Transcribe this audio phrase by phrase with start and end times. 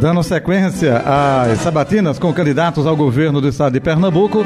[0.00, 4.44] Dando sequência às sabatinas com candidatos ao governo do estado de Pernambuco,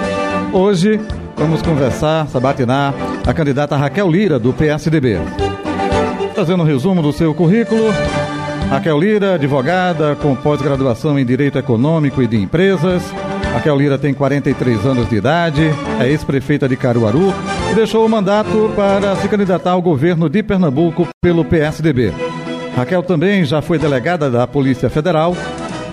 [0.52, 1.00] hoje
[1.36, 2.95] vamos conversar, sabatinar
[3.26, 5.18] a candidata Raquel Lira, do PSDB.
[6.34, 7.92] Fazendo um resumo do seu currículo,
[8.70, 13.02] Raquel Lira, advogada com pós-graduação em Direito Econômico e de Empresas.
[13.52, 17.34] Raquel Lira tem 43 anos de idade, é ex-prefeita de Caruaru
[17.73, 22.29] e deixou o mandato para se candidatar ao governo de Pernambuco pelo PSDB.
[22.77, 25.37] Raquel também já foi delegada da Polícia Federal,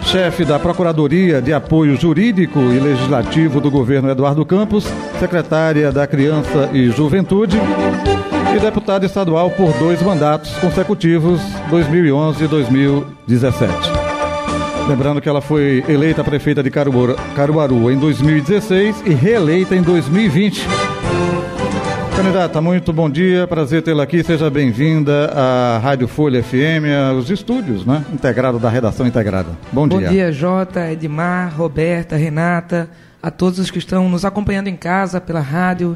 [0.04, 4.86] chefe da Procuradoria de Apoio Jurídico e Legislativo do governo Eduardo Campos,
[5.20, 7.58] secretária da Criança e Juventude
[8.56, 13.74] e deputada estadual por dois mandatos consecutivos, 2011 e 2017.
[14.88, 20.66] Lembrando que ela foi eleita prefeita de Caruaru em 2016 e reeleita em 2020
[22.18, 27.86] Candidata, muito bom dia, prazer tê-la aqui, seja bem-vinda à Rádio Folha FM, aos estúdios,
[27.86, 28.04] né?
[28.12, 29.50] Integrado da redação integrada.
[29.72, 30.08] Bom, bom dia.
[30.08, 32.90] Bom dia, Jota, Edmar, Roberta, Renata,
[33.22, 35.96] a todos os que estão nos acompanhando em casa, pela rádio,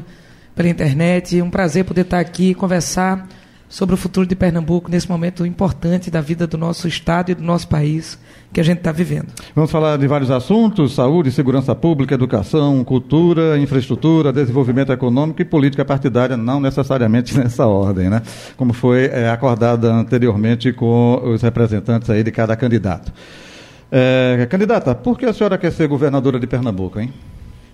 [0.54, 1.42] pela internet.
[1.42, 3.26] Um prazer poder estar aqui e conversar
[3.72, 7.42] sobre o futuro de Pernambuco nesse momento importante da vida do nosso estado e do
[7.42, 8.18] nosso país
[8.52, 9.28] que a gente está vivendo.
[9.54, 15.86] Vamos falar de vários assuntos: saúde, segurança pública, educação, cultura, infraestrutura, desenvolvimento econômico e política
[15.86, 18.20] partidária, não necessariamente nessa ordem, né?
[18.58, 23.10] Como foi é, acordada anteriormente com os representantes aí de cada candidato.
[23.90, 27.10] É, candidata, por que a senhora quer ser governadora de Pernambuco, hein?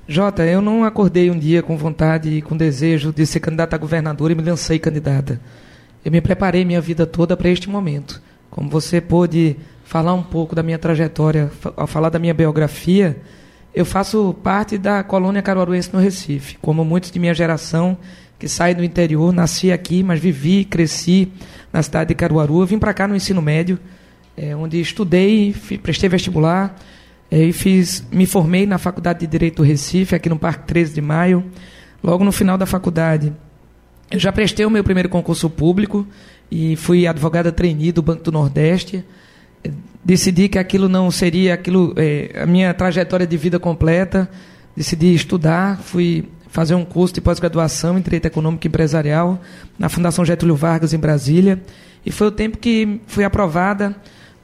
[0.07, 3.79] Jota, eu não acordei um dia com vontade e com desejo de ser candidata a
[3.81, 5.41] governadora e me lancei candidata.
[6.05, 8.23] Eu me preparei minha vida toda para este momento.
[8.51, 13.21] Como você pôde falar um pouco da minha trajetória, ao falar da minha biografia,
[13.75, 16.57] eu faço parte da colônia caruaruense no Recife.
[16.61, 17.97] Como muitos de minha geração
[18.39, 21.33] que saem do interior, nasci aqui, mas vivi, cresci
[21.73, 22.61] na cidade de Caruaru.
[22.61, 23.79] Eu vim para cá no ensino médio,
[24.37, 26.77] é, onde estudei, prestei vestibular
[27.31, 30.95] é, e fiz, me formei na Faculdade de Direito do Recife, aqui no Parque 13
[30.95, 31.45] de Maio.
[32.03, 33.33] Logo no final da faculdade,
[34.11, 36.07] eu já prestei o meu primeiro concurso público
[36.51, 39.05] e fui advogada trainee do Banco do Nordeste.
[40.03, 44.29] Decidi que aquilo não seria aquilo é, a minha trajetória de vida completa.
[44.75, 49.41] Decidi estudar, fui fazer um curso de pós-graduação em Direito Econômico e Empresarial
[49.79, 51.61] na Fundação Getúlio Vargas em Brasília.
[52.07, 53.95] E foi o tempo que fui aprovada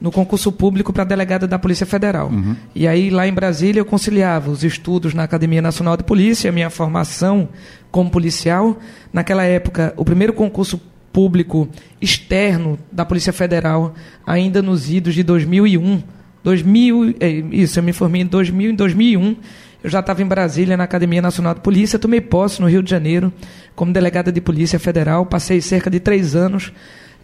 [0.05, 2.29] no concurso público para delegada da Polícia Federal.
[2.29, 2.55] Uhum.
[2.75, 6.53] E aí, lá em Brasília, eu conciliava os estudos na Academia Nacional de Polícia, a
[6.53, 7.49] minha formação
[7.89, 8.77] como policial.
[9.11, 10.79] Naquela época, o primeiro concurso
[11.11, 11.67] público
[11.99, 13.95] externo da Polícia Federal,
[14.27, 16.03] ainda nos idos de 2001.
[16.43, 19.37] 2000, é, isso, eu me formei em 2000, em 2001.
[19.83, 22.91] Eu já estava em Brasília, na Academia Nacional de Polícia, tomei posse no Rio de
[22.91, 23.33] Janeiro
[23.75, 26.71] como delegada de Polícia Federal, passei cerca de três anos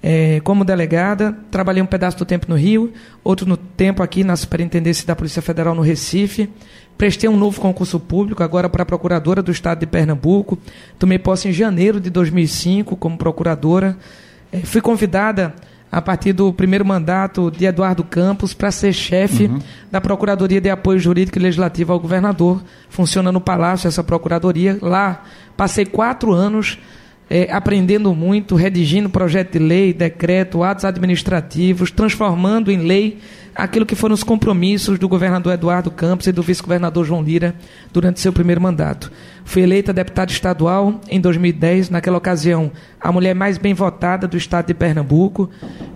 [0.04, 2.92] é, como delegada, trabalhei um pedaço do tempo no Rio,
[3.24, 6.50] outro no tempo aqui na Superintendência da Polícia Federal no Recife.
[6.98, 10.58] Prestei um novo concurso público, agora para procuradora do Estado de Pernambuco.
[10.98, 13.98] Tomei posse em janeiro de 2005 como procuradora.
[14.52, 15.54] É, fui convidada
[15.92, 19.60] a partir do primeiro mandato de Eduardo Campos para ser chefe uhum.
[19.92, 22.64] da Procuradoria de Apoio Jurídico e Legislativo ao Governador.
[22.90, 24.80] Funciona no Palácio essa Procuradoria.
[24.82, 25.24] Lá
[25.58, 26.80] passei quatro anos
[27.32, 33.20] é, aprendendo muito, redigindo projeto de lei, decreto, atos administrativos, transformando em lei
[33.56, 37.56] aquilo que foram os compromissos do governador Eduardo Campos e do vice-governador João Lira
[37.92, 39.12] durante seu primeiro mandato.
[39.44, 44.68] Fui eleita deputada estadual em 2010, naquela ocasião, a mulher mais bem votada do estado
[44.68, 45.50] de Pernambuco.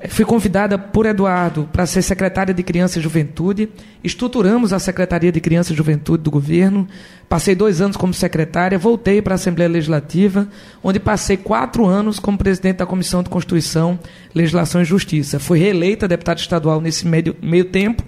[0.09, 3.69] Fui convidada por Eduardo para ser secretária de Criança e Juventude.
[4.03, 6.87] Estruturamos a Secretaria de Criança e Juventude do governo.
[7.29, 10.47] Passei dois anos como secretária, voltei para a Assembleia Legislativa,
[10.83, 13.99] onde passei quatro anos como presidente da Comissão de Constituição,
[14.33, 15.39] Legislação e Justiça.
[15.39, 18.03] Fui reeleita deputada estadual nesse meio, meio tempo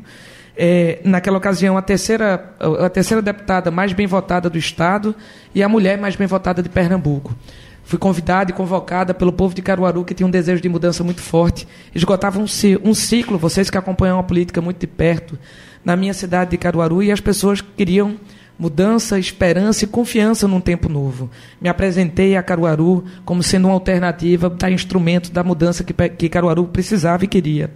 [0.57, 5.15] é, naquela ocasião, a terceira, a terceira deputada mais bem votada do Estado
[5.53, 7.35] e a mulher mais bem votada de Pernambuco.
[7.83, 11.21] Fui convidada e convocada pelo povo de Caruaru, que tinha um desejo de mudança muito
[11.21, 11.65] forte.
[11.95, 12.45] Esgotava um,
[12.83, 15.39] um ciclo, vocês que acompanham a política muito de perto,
[15.85, 18.17] na minha cidade de Caruaru, e as pessoas queriam
[18.59, 21.29] mudança, esperança e confiança num tempo novo.
[21.61, 26.65] Me apresentei a Caruaru como sendo uma alternativa da instrumento da mudança que, que Caruaru
[26.65, 27.71] precisava e queria.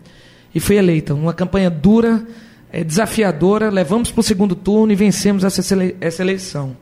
[0.53, 1.13] E fui eleita.
[1.13, 2.25] Uma campanha dura,
[2.71, 5.61] é, desafiadora, levamos para o segundo turno e vencemos essa,
[5.99, 6.75] essa eleição.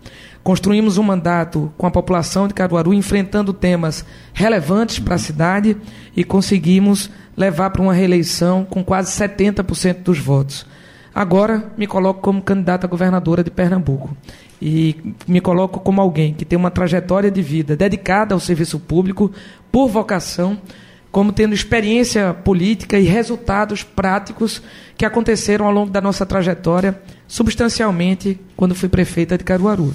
[0.44, 5.75] Construímos um mandato com a população de Caruaru, enfrentando temas relevantes para a cidade
[6.16, 10.66] e conseguimos levar para uma reeleição com quase 70% dos votos.
[11.13, 14.16] Agora me coloco como candidata a governadora de Pernambuco
[14.62, 14.95] e
[15.27, 19.31] me coloco como alguém que tem uma trajetória de vida dedicada ao serviço público
[19.71, 20.57] por vocação,
[21.11, 24.61] como tendo experiência política e resultados práticos
[24.97, 29.94] que aconteceram ao longo da nossa trajetória, substancialmente quando fui prefeita de Caruaru.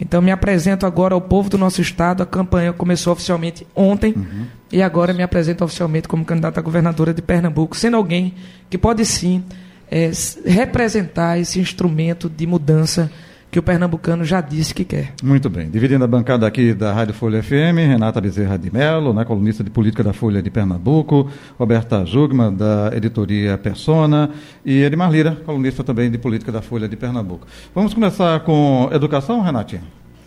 [0.00, 2.22] Então me apresento agora ao povo do nosso estado.
[2.22, 4.46] A campanha começou oficialmente ontem uhum.
[4.72, 8.34] e agora me apresento oficialmente como candidata a governadora de Pernambuco, sendo alguém
[8.70, 9.44] que pode sim
[9.90, 10.10] é,
[10.46, 13.10] representar esse instrumento de mudança
[13.50, 15.12] que o pernambucano já disse que quer.
[15.22, 15.68] Muito bem.
[15.68, 19.70] Dividindo a bancada aqui da Rádio Folha FM, Renata Bezerra de Mello, né, colunista de
[19.70, 24.30] política da Folha de Pernambuco, Roberta Jugma, da editoria Persona,
[24.64, 27.46] e Edmar Lira, colunista também de política da Folha de Pernambuco.
[27.74, 29.82] Vamos começar com educação, Renatinha?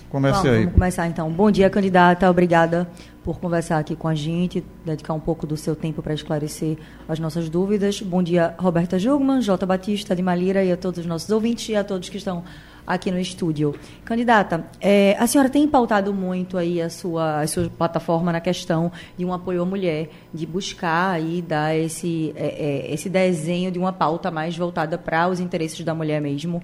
[0.09, 0.59] Comece vamos, aí.
[0.59, 1.31] Vamos começar então.
[1.31, 2.29] Bom dia, candidata.
[2.29, 2.87] Obrigada
[3.23, 6.77] por conversar aqui com a gente, dedicar um pouco do seu tempo para esclarecer
[7.07, 8.01] as nossas dúvidas.
[8.01, 9.65] Bom dia, Roberta Jugman, J.
[9.65, 12.43] Batista, de Malira e a todos os nossos ouvintes e a todos que estão
[12.85, 13.75] aqui no estúdio.
[14.03, 18.91] Candidata, é, a senhora tem pautado muito aí a sua, a sua plataforma na questão
[19.17, 22.47] de um apoio à mulher, de buscar e dar esse, é,
[22.89, 26.61] é, esse desenho de uma pauta mais voltada para os interesses da mulher mesmo.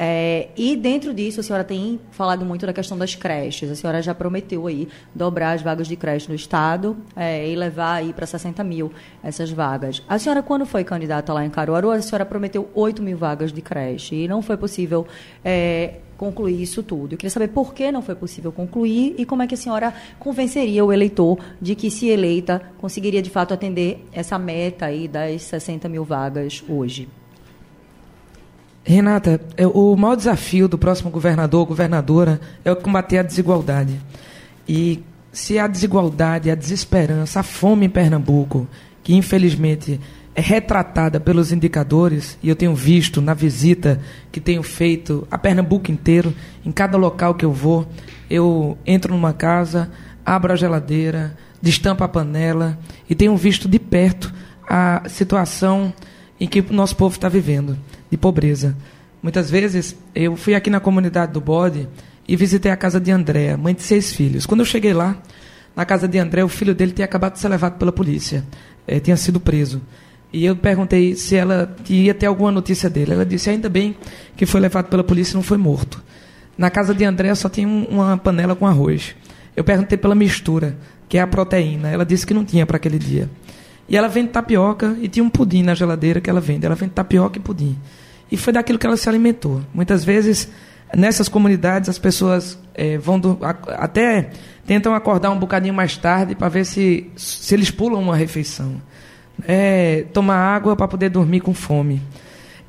[0.00, 3.68] É, e dentro disso, a senhora tem falado muito da questão das creches.
[3.68, 7.94] A senhora já prometeu aí dobrar as vagas de creche no Estado é, e levar
[7.94, 8.92] aí para 60 mil
[9.24, 10.00] essas vagas.
[10.08, 13.60] A senhora, quando foi candidata lá em Caruaru, a senhora prometeu 8 mil vagas de
[13.60, 15.04] creche e não foi possível
[15.44, 17.14] é, concluir isso tudo.
[17.14, 19.92] Eu queria saber por que não foi possível concluir e como é que a senhora
[20.20, 25.42] convenceria o eleitor de que, se eleita, conseguiria de fato atender essa meta aí das
[25.42, 27.08] 60 mil vagas hoje.
[28.90, 34.00] Renata, é, o maior desafio do próximo governador ou governadora é combater a desigualdade.
[34.66, 38.66] E se a desigualdade, a desesperança, a fome em Pernambuco,
[39.02, 40.00] que infelizmente
[40.34, 44.00] é retratada pelos indicadores, e eu tenho visto na visita
[44.32, 46.32] que tenho feito a Pernambuco inteiro,
[46.64, 47.86] em cada local que eu vou,
[48.30, 49.90] eu entro numa casa,
[50.24, 54.32] abro a geladeira, destampo a panela e tenho visto de perto
[54.66, 55.92] a situação
[56.40, 57.76] em que o nosso povo está vivendo
[58.10, 58.76] de pobreza.
[59.22, 61.88] Muitas vezes eu fui aqui na comunidade do Bode
[62.26, 64.46] e visitei a casa de Andréa, mãe de seis filhos.
[64.46, 65.16] Quando eu cheguei lá,
[65.74, 68.44] na casa de André, o filho dele tinha acabado de ser levado pela polícia,
[68.86, 69.80] é, tinha sido preso.
[70.32, 73.12] E eu perguntei se ela ia ter alguma notícia dele.
[73.12, 73.96] Ela disse: ainda bem
[74.36, 76.02] que foi levado pela polícia e não foi morto.
[76.56, 79.14] Na casa de André só tinha um, uma panela com arroz.
[79.56, 80.76] Eu perguntei pela mistura,
[81.08, 81.88] que é a proteína.
[81.88, 83.30] Ela disse que não tinha para aquele dia.
[83.88, 86.66] E ela vende tapioca e tinha um pudim na geladeira que ela vende.
[86.66, 87.78] Ela vende tapioca e pudim.
[88.30, 89.62] E foi daquilo que ela se alimentou.
[89.72, 90.48] Muitas vezes,
[90.94, 93.50] nessas comunidades, as pessoas é, vão do, a,
[93.82, 94.30] até
[94.66, 98.74] tentam acordar um bocadinho mais tarde para ver se, se eles pulam uma refeição.
[99.46, 102.02] É, tomar água para poder dormir com fome.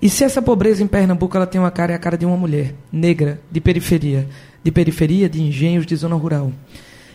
[0.02, 2.38] E se essa pobreza em Pernambuco ela tem uma cara, é a cara de uma
[2.38, 4.28] mulher negra, de periferia.
[4.64, 6.54] De periferia, de engenhos, de zona rural.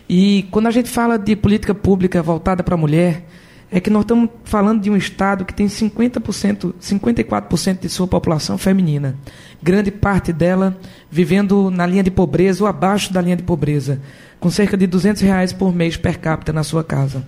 [0.07, 3.25] E quando a gente fala de política pública voltada para a mulher,
[3.71, 8.57] é que nós estamos falando de um estado que tem 50%, 54% de sua população
[8.57, 9.15] feminina.
[9.61, 10.77] Grande parte dela
[11.09, 13.99] vivendo na linha de pobreza ou abaixo da linha de pobreza,
[14.39, 17.25] com cerca de 200 reais por mês per capita na sua casa.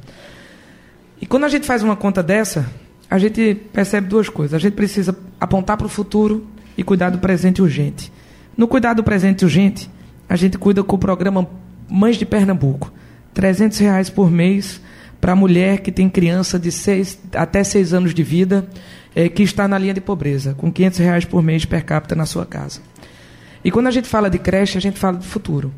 [1.19, 2.69] E quando a gente faz uma conta dessa,
[3.09, 4.53] a gente percebe duas coisas.
[4.53, 6.45] A gente precisa apontar para o futuro
[6.77, 8.11] e cuidar do presente urgente.
[8.55, 9.89] No cuidar do presente urgente,
[10.29, 11.47] a gente cuida com o programa
[11.89, 12.91] Mães de Pernambuco.
[13.33, 14.81] 300 reais por mês
[15.19, 18.67] para a mulher que tem criança de seis, até seis anos de vida,
[19.15, 22.25] é, que está na linha de pobreza, com 500 reais por mês per capita na
[22.25, 22.81] sua casa.
[23.63, 25.73] E quando a gente fala de creche, a gente fala do futuro.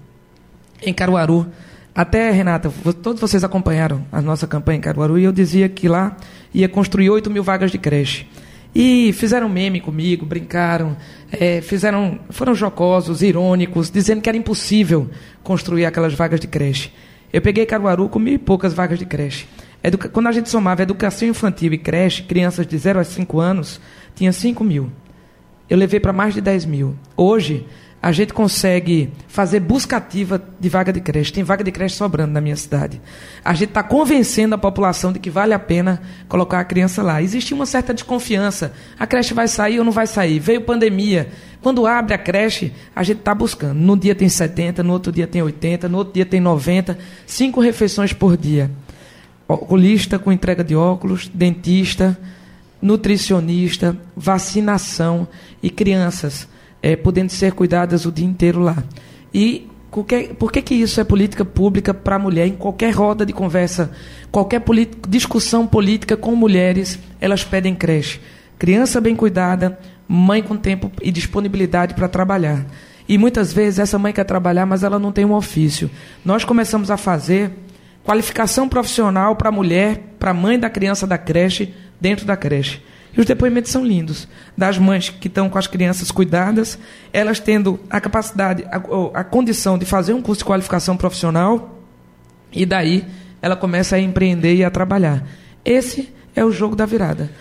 [0.81, 1.47] Em Caruaru,
[1.93, 6.15] até, Renata, todos vocês acompanharam a nossa campanha em Caruaru e eu dizia que lá
[6.53, 8.27] ia construir 8 mil vagas de creche.
[8.73, 10.95] E fizeram meme comigo, brincaram,
[11.31, 15.09] é, fizeram, foram jocosos, irônicos, dizendo que era impossível
[15.41, 16.91] construir aquelas vagas de creche.
[17.31, 19.47] Eu peguei Caruaru com mil e poucas vagas de creche.
[19.83, 20.09] Educa...
[20.09, 23.79] Quando a gente somava educação infantil e creche, crianças de 0 a 5 anos,
[24.15, 24.91] tinha 5 mil.
[25.69, 26.95] Eu levei para mais de 10 mil.
[27.15, 27.65] Hoje,
[28.01, 31.33] a gente consegue fazer busca ativa de vaga de creche.
[31.33, 33.01] Tem vaga de creche sobrando na minha cidade.
[33.43, 37.21] A gente está convencendo a população de que vale a pena colocar a criança lá.
[37.21, 38.71] Existe uma certa desconfiança.
[38.97, 40.39] A creche vai sair ou não vai sair?
[40.39, 41.27] Veio pandemia.
[41.61, 43.77] Quando abre a creche, a gente está buscando.
[43.77, 46.97] No dia tem 70, no outro dia tem 80, no outro dia tem 90.
[47.25, 48.71] Cinco refeições por dia.
[49.45, 52.17] Oculista com entrega de óculos, dentista,
[52.81, 55.27] nutricionista, vacinação
[55.61, 56.47] e crianças
[56.81, 58.83] é, podendo ser cuidadas o dia inteiro lá.
[59.33, 59.69] E
[60.07, 62.47] que, por que, que isso é política pública para a mulher?
[62.47, 63.91] Em qualquer roda de conversa,
[64.31, 64.63] qualquer
[65.07, 68.19] discussão política com mulheres, elas pedem creche.
[68.57, 72.65] Criança bem cuidada, mãe com tempo e disponibilidade para trabalhar.
[73.07, 75.89] E muitas vezes essa mãe quer trabalhar, mas ela não tem um ofício.
[76.23, 77.51] Nós começamos a fazer
[78.03, 82.81] qualificação profissional para a mulher, para a mãe da criança da creche, dentro da creche.
[83.15, 84.27] E os depoimentos são lindos.
[84.57, 86.77] Das mães que estão com as crianças cuidadas,
[87.11, 91.79] elas tendo a capacidade, a, a condição de fazer um curso de qualificação profissional,
[92.51, 93.05] e daí
[93.41, 95.25] ela começa a empreender e a trabalhar.
[95.63, 97.31] Esse é o jogo da virada.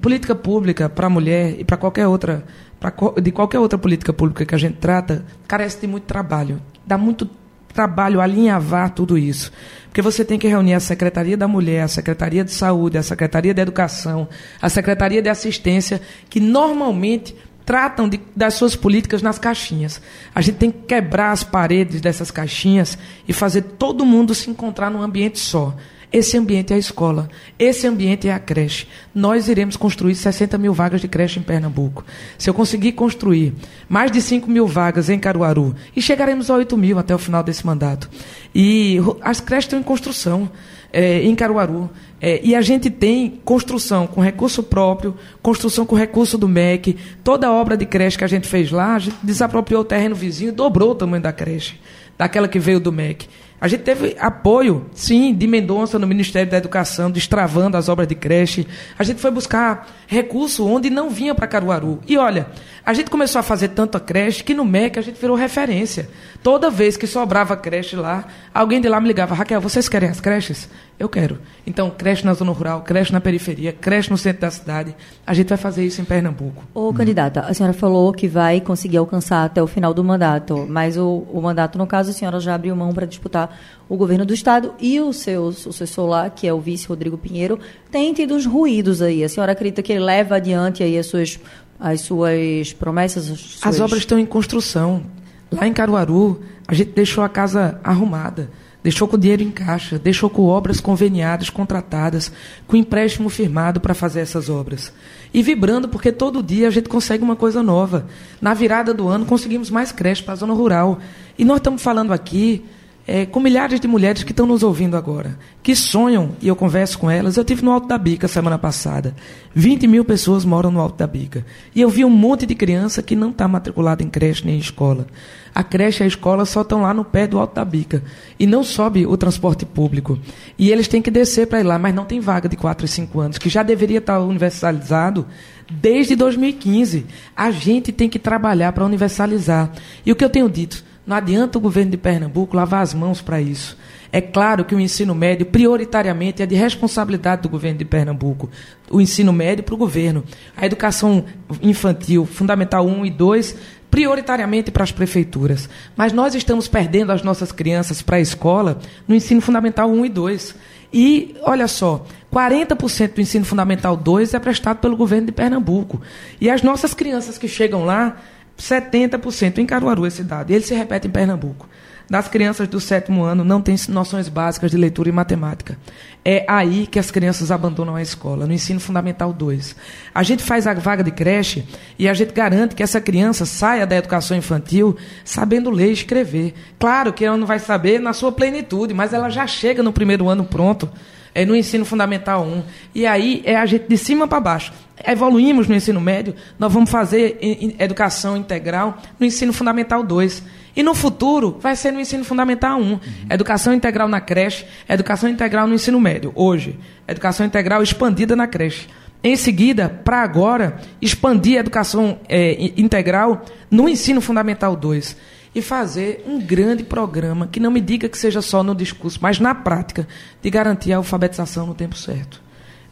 [0.00, 2.44] Política pública para a mulher e para qualquer outra,
[2.80, 6.60] pra, de qualquer outra política pública que a gente trata, carece de muito trabalho.
[6.86, 7.28] Dá muito
[7.76, 9.52] trabalho alinhavar tudo isso.
[9.84, 13.52] Porque você tem que reunir a Secretaria da Mulher, a Secretaria de Saúde, a Secretaria
[13.52, 14.28] de Educação,
[14.60, 20.00] a Secretaria de Assistência, que normalmente tratam de, das suas políticas nas caixinhas.
[20.34, 22.96] A gente tem que quebrar as paredes dessas caixinhas
[23.28, 25.76] e fazer todo mundo se encontrar num ambiente só.
[26.12, 28.86] Esse ambiente é a escola, esse ambiente é a creche.
[29.14, 32.04] Nós iremos construir 60 mil vagas de creche em Pernambuco.
[32.38, 33.52] Se eu conseguir construir
[33.88, 37.42] mais de 5 mil vagas em Caruaru, e chegaremos a 8 mil até o final
[37.42, 38.08] desse mandato.
[38.54, 40.50] E as creches estão em construção
[40.92, 41.90] é, em Caruaru.
[42.20, 46.96] É, e a gente tem construção com recurso próprio, construção com recurso do MEC.
[47.22, 50.14] Toda a obra de creche que a gente fez lá, a gente desapropriou o terreno
[50.14, 51.78] vizinho e dobrou o tamanho da creche,
[52.16, 53.28] daquela que veio do MEC.
[53.60, 58.14] A gente teve apoio, sim, de Mendonça no Ministério da Educação, destravando as obras de
[58.14, 58.66] creche.
[58.98, 62.00] A gente foi buscar recurso onde não vinha para Caruaru.
[62.06, 62.48] E olha,
[62.86, 66.08] a gente começou a fazer tanta creche que no MEC a gente virou referência.
[66.40, 68.24] Toda vez que sobrava creche lá,
[68.54, 70.68] alguém de lá me ligava: Raquel, vocês querem as creches?
[70.96, 71.38] Eu quero.
[71.66, 74.94] Então, creche na zona rural, creche na periferia, creche no centro da cidade.
[75.26, 76.62] A gente vai fazer isso em Pernambuco.
[76.72, 80.96] Ô, candidata, a senhora falou que vai conseguir alcançar até o final do mandato, mas
[80.96, 84.32] o, o mandato, no caso, a senhora já abriu mão para disputar o governo do
[84.32, 87.58] Estado e o seu sucessor lá, que é o vice Rodrigo Pinheiro,
[87.90, 89.22] tem tido uns ruídos aí.
[89.22, 91.38] A senhora acredita que ele leva adiante aí as suas,
[91.78, 93.30] as suas promessas?
[93.30, 93.66] As, suas...
[93.66, 95.02] as obras estão em construção.
[95.50, 98.50] Lá em Caruaru, a gente deixou a casa arrumada
[98.86, 102.30] deixou com dinheiro em caixa, deixou com obras conveniadas, contratadas,
[102.68, 104.92] com empréstimo firmado para fazer essas obras.
[105.34, 108.06] E vibrando, porque todo dia a gente consegue uma coisa nova.
[108.40, 111.00] Na virada do ano, conseguimos mais creche para a zona rural.
[111.36, 112.64] E nós estamos falando aqui
[113.06, 116.98] é, com milhares de mulheres que estão nos ouvindo agora, que sonham, e eu converso
[116.98, 117.36] com elas.
[117.36, 119.14] Eu tive no Alto da Bica semana passada.
[119.54, 121.46] 20 mil pessoas moram no Alto da Bica.
[121.72, 124.58] E eu vi um monte de criança que não está matriculada em creche nem em
[124.58, 125.06] escola.
[125.54, 128.02] A creche e a escola só estão lá no pé do Alto da Bica.
[128.38, 130.18] E não sobe o transporte público.
[130.58, 132.88] E eles têm que descer para ir lá, mas não tem vaga de 4 e
[132.88, 135.24] 5 anos, que já deveria estar tá universalizado
[135.70, 137.06] desde 2015.
[137.36, 139.70] A gente tem que trabalhar para universalizar.
[140.04, 140.84] E o que eu tenho dito?
[141.06, 143.78] Não adianta o governo de Pernambuco lavar as mãos para isso.
[144.10, 148.50] É claro que o ensino médio, prioritariamente, é de responsabilidade do governo de Pernambuco.
[148.90, 150.24] O ensino médio para o governo.
[150.56, 151.24] A educação
[151.62, 153.56] infantil, fundamental 1 e 2,
[153.90, 155.68] prioritariamente para as prefeituras.
[155.96, 160.08] Mas nós estamos perdendo as nossas crianças para a escola no ensino fundamental 1 e
[160.08, 160.54] 2.
[160.92, 166.00] E, olha só, 40% do ensino fundamental 2 é prestado pelo governo de Pernambuco.
[166.40, 168.16] E as nossas crianças que chegam lá
[168.58, 170.50] 70% em Caruaru, esse dado.
[170.50, 171.68] Ele se repete em Pernambuco.
[172.08, 175.76] Das crianças do sétimo ano não têm noções básicas de leitura e matemática.
[176.24, 179.74] É aí que as crianças abandonam a escola, no ensino fundamental 2.
[180.14, 181.66] A gente faz a vaga de creche
[181.98, 186.54] e a gente garante que essa criança saia da educação infantil sabendo ler e escrever.
[186.78, 190.28] Claro que ela não vai saber na sua plenitude, mas ela já chega no primeiro
[190.28, 190.88] ano pronto
[191.36, 192.62] é, no ensino fundamental 1.
[192.94, 194.72] E aí é a gente de cima para baixo.
[195.06, 197.38] Evoluímos no ensino médio, nós vamos fazer
[197.78, 200.42] educação integral no ensino fundamental 2.
[200.74, 202.82] E no futuro vai ser no ensino fundamental 1.
[202.82, 203.00] Uhum.
[203.28, 206.32] Educação integral na creche, educação integral no ensino médio.
[206.34, 208.88] Hoje, educação integral expandida na creche.
[209.22, 216.22] Em seguida, para agora, expandir a educação é, integral no ensino fundamental 2 e fazer
[216.26, 220.06] um grande programa que não me diga que seja só no discurso, mas na prática,
[220.42, 222.42] de garantir a alfabetização no tempo certo.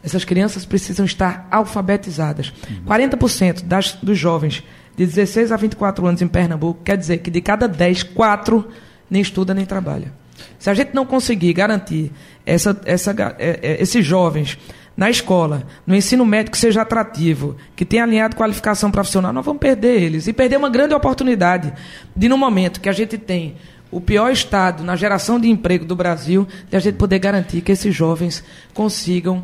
[0.03, 2.51] Essas crianças precisam estar alfabetizadas.
[2.87, 4.63] 40% das, dos jovens
[4.97, 8.67] de 16 a 24 anos em Pernambuco quer dizer que de cada 10, 4
[9.11, 10.11] nem estuda nem trabalha.
[10.57, 12.11] Se a gente não conseguir garantir
[12.47, 14.57] essa, essa, é, é, esses jovens
[14.95, 19.59] na escola, no ensino médio que seja atrativo, que tenha alinhado qualificação profissional, nós vamos
[19.59, 20.27] perder eles.
[20.27, 21.73] E perder uma grande oportunidade
[22.15, 23.55] de, no momento que a gente tem
[23.91, 27.71] o pior estado na geração de emprego do Brasil, de a gente poder garantir que
[27.71, 29.43] esses jovens consigam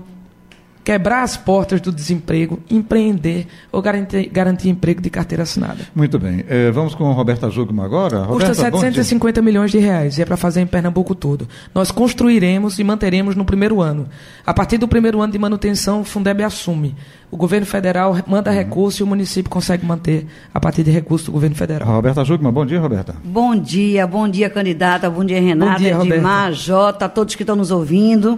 [0.83, 5.79] quebrar as portas do desemprego, empreender ou garantir, garantir emprego de carteira assinada.
[5.93, 6.43] Muito bem.
[6.47, 8.19] É, vamos com a Roberta Jugman agora.
[8.23, 11.47] Roberta, Custa 750 milhões de reais e é para fazer em Pernambuco todo.
[11.73, 14.07] Nós construiremos e manteremos no primeiro ano.
[14.45, 16.95] A partir do primeiro ano de manutenção, o Fundeb assume.
[17.29, 18.57] O governo federal manda uhum.
[18.57, 21.87] recurso e o município consegue manter a partir de recurso do governo federal.
[21.87, 23.15] Roberta Jugman, bom dia, Roberta.
[23.23, 27.55] Bom dia, bom dia, candidata, bom dia, Renata, bom dia, Edmar, Jota, todos que estão
[27.55, 28.37] nos ouvindo.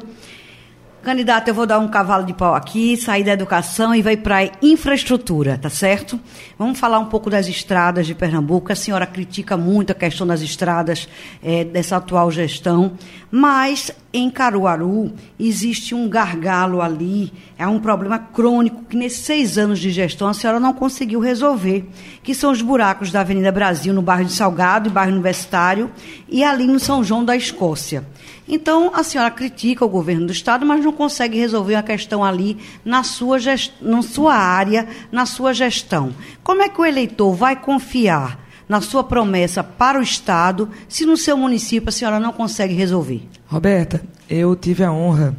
[1.03, 4.50] Candidato, eu vou dar um cavalo de pau aqui, sair da educação e vai para
[4.62, 6.17] infraestrutura, tá certo?
[6.57, 8.72] Vamos falar um pouco das estradas de Pernambuco.
[8.72, 11.10] A senhora critica muito a questão das estradas
[11.43, 12.93] é, dessa atual gestão,
[13.29, 19.79] mas em Caruaru existe um gargalo ali, é um problema crônico que nesses seis anos
[19.79, 21.89] de gestão a senhora não conseguiu resolver,
[22.22, 25.91] que são os buracos da Avenida Brasil, no bairro de Salgado e bairro Universitário,
[26.34, 28.04] e ali no São João da Escócia.
[28.48, 32.58] Então, a senhora critica o governo do Estado, mas não consegue resolver a questão ali
[32.84, 33.72] na sua, gest...
[33.80, 36.12] na sua área, na sua gestão.
[36.44, 41.16] Como é que o eleitor vai confiar na sua promessa para o Estado se no
[41.16, 43.22] seu município a senhora não consegue resolver?
[43.46, 45.38] Roberta, eu tive a honra.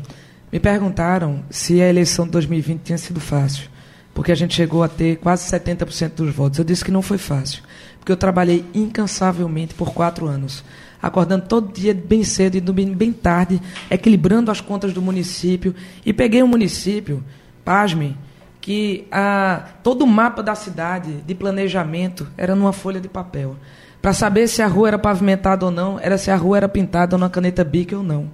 [0.53, 3.69] Me perguntaram se a eleição de 2020 tinha sido fácil,
[4.15, 6.61] porque a gente chegou a ter quase 70% dos votos.
[6.61, 7.65] Eu disse que não foi fácil,
[7.99, 10.63] porque eu trabalhei incansavelmente por quatro anos
[11.07, 15.75] acordando todo dia bem cedo e dormindo bem tarde, equilibrando as contas do município.
[16.05, 17.23] E peguei um município,
[17.63, 18.17] pasme,
[18.59, 23.57] que a, todo o mapa da cidade de planejamento era numa folha de papel.
[24.01, 27.19] Para saber se a rua era pavimentada ou não, era se a rua era pintada
[27.19, 28.31] numa caneta bic ou não.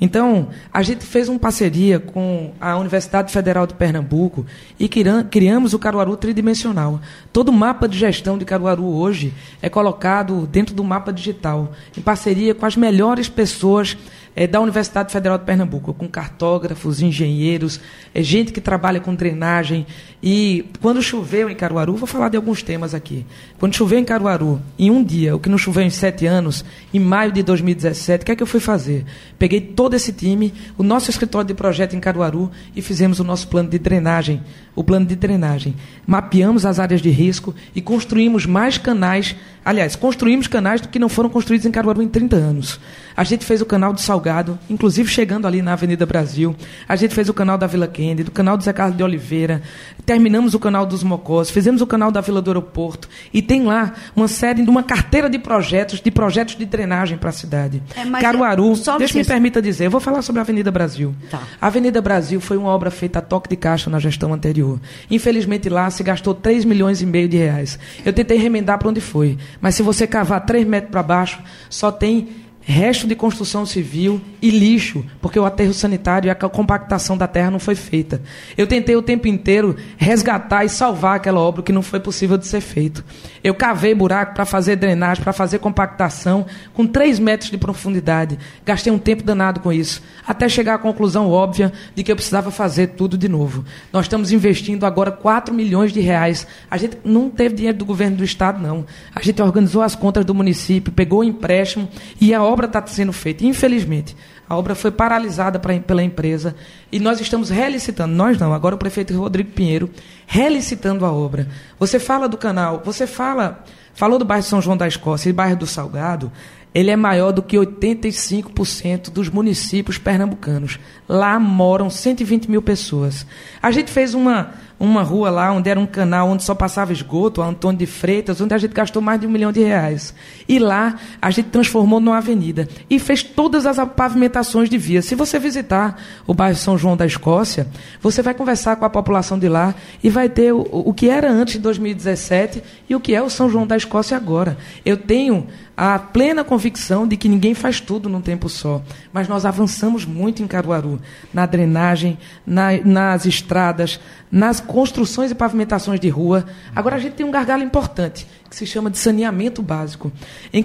[0.00, 4.46] Então, a gente fez uma parceria com a Universidade Federal de Pernambuco
[4.78, 7.00] e criamos o Caruaru tridimensional.
[7.32, 12.00] Todo o mapa de gestão de Caruaru hoje é colocado dentro do mapa digital, em
[12.00, 13.96] parceria com as melhores pessoas
[14.38, 17.80] é, da Universidade Federal de Pernambuco, com cartógrafos, engenheiros,
[18.14, 19.84] é, gente que trabalha com drenagem.
[20.22, 23.26] E quando choveu em Caruaru, vou falar de alguns temas aqui.
[23.58, 27.00] Quando choveu em Caruaru, em um dia, o que não choveu em sete anos, em
[27.00, 29.04] maio de 2017, o que é que eu fui fazer?
[29.40, 33.48] Peguei todo esse time, o nosso escritório de projeto em Caruaru e fizemos o nosso
[33.48, 34.40] plano de drenagem.
[34.76, 35.74] O plano de drenagem.
[36.06, 39.34] Mapeamos as áreas de risco e construímos mais canais.
[39.64, 42.78] Aliás, construímos canais que não foram construídos em Caruaru em 30 anos.
[43.16, 44.27] A gente fez o canal do Salgado,
[44.68, 46.54] inclusive chegando ali na Avenida Brasil.
[46.88, 49.62] A gente fez o canal da Vila Kennedy, do canal do Zé Carlos de Oliveira.
[50.04, 53.08] Terminamos o canal dos Mocós, fizemos o canal da Vila do Aeroporto.
[53.32, 57.30] E tem lá uma série, de uma carteira de projetos, de projetos de drenagem para
[57.30, 57.82] a cidade.
[57.94, 61.14] É, Caruaru, deixa me permita dizer, eu vou falar sobre a Avenida Brasil.
[61.30, 61.42] Tá.
[61.60, 64.80] A Avenida Brasil foi uma obra feita a toque de caixa na gestão anterior.
[65.10, 67.78] Infelizmente lá se gastou 3 milhões e meio de reais.
[68.04, 69.38] Eu tentei remendar para onde foi.
[69.60, 71.38] Mas se você cavar 3 metros para baixo,
[71.68, 72.28] só tem
[72.70, 77.50] resto de construção civil e lixo, porque o aterro sanitário e a compactação da terra
[77.50, 78.20] não foi feita.
[78.58, 82.46] Eu tentei o tempo inteiro resgatar e salvar aquela obra que não foi possível de
[82.46, 83.02] ser feito.
[83.42, 88.38] Eu cavei buraco para fazer drenagem, para fazer compactação, com 3 metros de profundidade.
[88.66, 92.50] Gastei um tempo danado com isso, até chegar à conclusão óbvia de que eu precisava
[92.50, 93.64] fazer tudo de novo.
[93.90, 96.46] Nós estamos investindo agora 4 milhões de reais.
[96.70, 98.84] A gente não teve dinheiro do governo do estado, não.
[99.14, 101.88] A gente organizou as contas do município, pegou o empréstimo
[102.20, 103.46] e a obra obra está sendo feita.
[103.46, 104.16] Infelizmente,
[104.48, 106.56] a obra foi paralisada pra, pela empresa
[106.90, 109.88] e nós estamos relicitando, nós não, agora o prefeito Rodrigo Pinheiro,
[110.26, 111.46] relicitando a obra.
[111.78, 115.56] Você fala do canal, você fala, falou do bairro São João da Escócia e bairro
[115.56, 116.32] do Salgado,
[116.74, 120.78] ele é maior do que 85% dos municípios pernambucanos.
[121.08, 123.24] Lá moram 120 mil pessoas.
[123.62, 127.42] A gente fez uma, uma rua lá onde era um canal onde só passava esgoto,
[127.42, 130.14] a Antônio de Freitas, onde a gente gastou mais de um milhão de reais.
[130.48, 135.02] E lá a gente transformou numa avenida e fez todas as pavimentações de via.
[135.02, 137.66] Se você visitar o bairro São João da Escócia,
[138.00, 141.30] você vai conversar com a população de lá e vai ter o, o que era
[141.30, 144.56] antes de 2017 e o que é o São João da Escócia agora.
[144.84, 145.46] Eu tenho
[145.80, 148.82] a plena convicção de que ninguém faz tudo num tempo só.
[149.12, 151.00] Mas nós avançamos muito em Caruaru,
[151.32, 156.44] na drenagem, na, nas estradas, nas construções e pavimentações de rua.
[156.74, 160.10] Agora a gente tem um gargalo importante, que se chama de saneamento básico.
[160.52, 160.62] Em,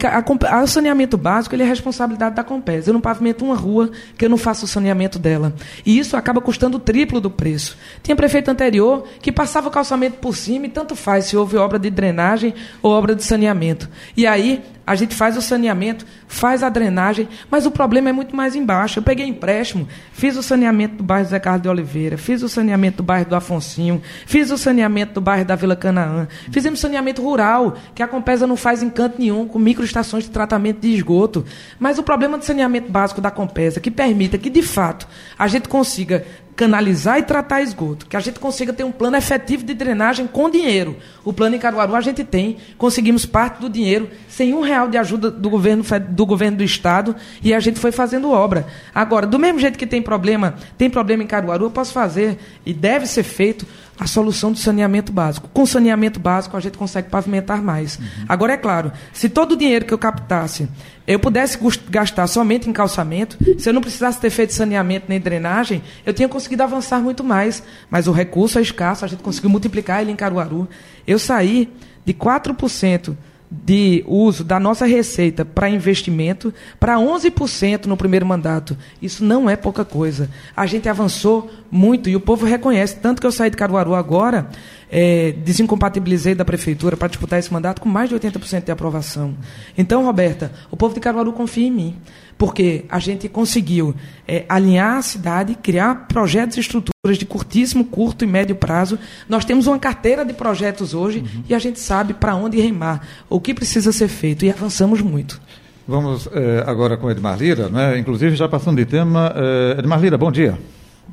[0.63, 2.87] o saneamento básico ele é responsabilidade da Compes.
[2.87, 5.53] Eu não pavimento uma rua que eu não faço o saneamento dela.
[5.85, 7.77] E isso acaba custando o triplo do preço.
[8.01, 11.77] Tinha prefeito anterior que passava o calçamento por cima e tanto faz se houve obra
[11.77, 13.89] de drenagem ou obra de saneamento.
[14.15, 18.35] E aí a gente faz o saneamento, faz a drenagem, mas o problema é muito
[18.35, 18.97] mais embaixo.
[18.97, 22.97] Eu peguei empréstimo, fiz o saneamento do bairro Zé Carlos de Oliveira, fiz o saneamento
[22.97, 27.77] do bairro do Afonsinho, fiz o saneamento do bairro da Vila Canaã, fizemos saneamento rural,
[27.93, 31.45] que a Compesa não faz em canto nenhum, com microestações de tratamento de esgoto.
[31.77, 35.69] Mas o problema do saneamento básico da Compesa, que permita que, de fato, a gente
[35.69, 40.27] consiga canalizar e tratar esgoto, que a gente consiga ter um plano efetivo de drenagem
[40.27, 40.95] com dinheiro.
[41.23, 44.97] O plano em Caruaru a gente tem, conseguimos parte do dinheiro, sem um real de
[44.97, 48.67] ajuda do governo do, governo do Estado, e a gente foi fazendo obra.
[48.93, 52.73] Agora, do mesmo jeito que tem problema, tem problema em Caruaru, eu posso fazer, e
[52.73, 53.65] deve ser feito,
[53.99, 55.47] a solução do saneamento básico.
[55.53, 57.97] Com saneamento básico, a gente consegue pavimentar mais.
[57.97, 58.25] Uhum.
[58.27, 60.67] Agora, é claro, se todo o dinheiro que eu captasse
[61.05, 65.83] eu pudesse gastar somente em calçamento, se eu não precisasse ter feito saneamento nem drenagem,
[66.05, 67.61] eu tinha conseguido avançar muito mais.
[67.89, 70.67] Mas o recurso é escasso, a gente conseguiu multiplicar ele em Caruaru.
[71.05, 71.69] Eu saí
[72.05, 73.15] de 4%
[73.63, 78.75] de uso da nossa receita para investimento para 11% no primeiro mandato.
[79.01, 80.29] Isso não é pouca coisa.
[80.55, 82.95] A gente avançou muito e o povo reconhece.
[82.95, 84.49] Tanto que eu saí de Caruaru agora,
[84.89, 89.35] é, desincompatibilizei da prefeitura para disputar esse mandato com mais de 80% de aprovação.
[89.77, 91.95] Então, Roberta, o povo de Caruaru confia em mim
[92.43, 93.95] porque a gente conseguiu
[94.27, 98.99] é, alinhar a cidade, criar projetos e estruturas de curtíssimo, curto e médio prazo.
[99.29, 101.43] Nós temos uma carteira de projetos hoje uhum.
[101.47, 105.39] e a gente sabe para onde remar, o que precisa ser feito e avançamos muito.
[105.87, 107.97] Vamos é, agora com Edmar Lira, né?
[107.97, 109.33] inclusive já passando de tema.
[109.33, 110.59] É, Edmar Lira, bom dia.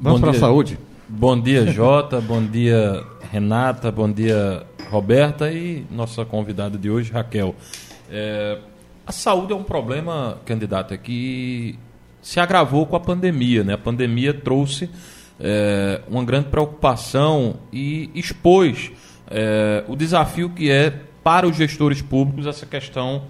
[0.01, 0.81] Vamos para a saúde.
[1.09, 2.21] Bom dia, Jota.
[2.21, 3.93] bom dia, Renata.
[3.93, 5.49] Bom dia, Roberta.
[5.49, 7.55] E nossa convidada de hoje, Raquel.
[8.11, 8.59] É,
[9.11, 11.77] a saúde é um problema, candidato, é que
[12.23, 13.64] se agravou com a pandemia.
[13.64, 13.75] Né?
[13.75, 14.88] A pandemia trouxe
[15.40, 18.92] é, uma grande preocupação e expôs
[19.29, 20.94] é, o desafio que é
[21.25, 23.25] para os gestores públicos essa questão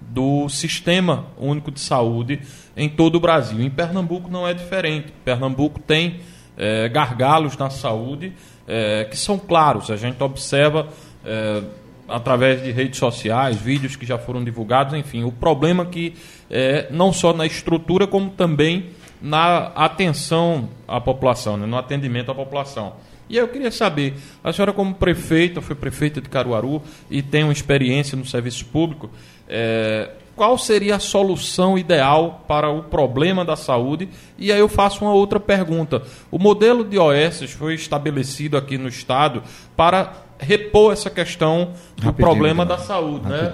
[0.00, 2.40] do sistema único de saúde
[2.76, 3.60] em todo o Brasil.
[3.60, 5.12] Em Pernambuco não é diferente.
[5.24, 6.22] Pernambuco tem
[6.56, 8.32] é, gargalos na saúde
[8.66, 9.92] é, que são claros.
[9.92, 10.88] A gente observa
[11.24, 11.62] é,
[12.10, 16.14] através de redes sociais, vídeos que já foram divulgados, enfim, o problema que
[16.50, 18.90] é não só na estrutura, como também
[19.22, 22.94] na atenção à população, né, no atendimento à população.
[23.28, 27.52] E eu queria saber, a senhora como prefeita, foi prefeita de Caruaru e tem uma
[27.52, 29.08] experiência no serviço público,
[29.48, 34.08] é, qual seria a solução ideal para o problema da saúde?
[34.38, 36.02] E aí eu faço uma outra pergunta.
[36.30, 39.42] O modelo de OS foi estabelecido aqui no Estado
[39.76, 43.52] para repor essa questão do Rapidinho, problema da saúde, né?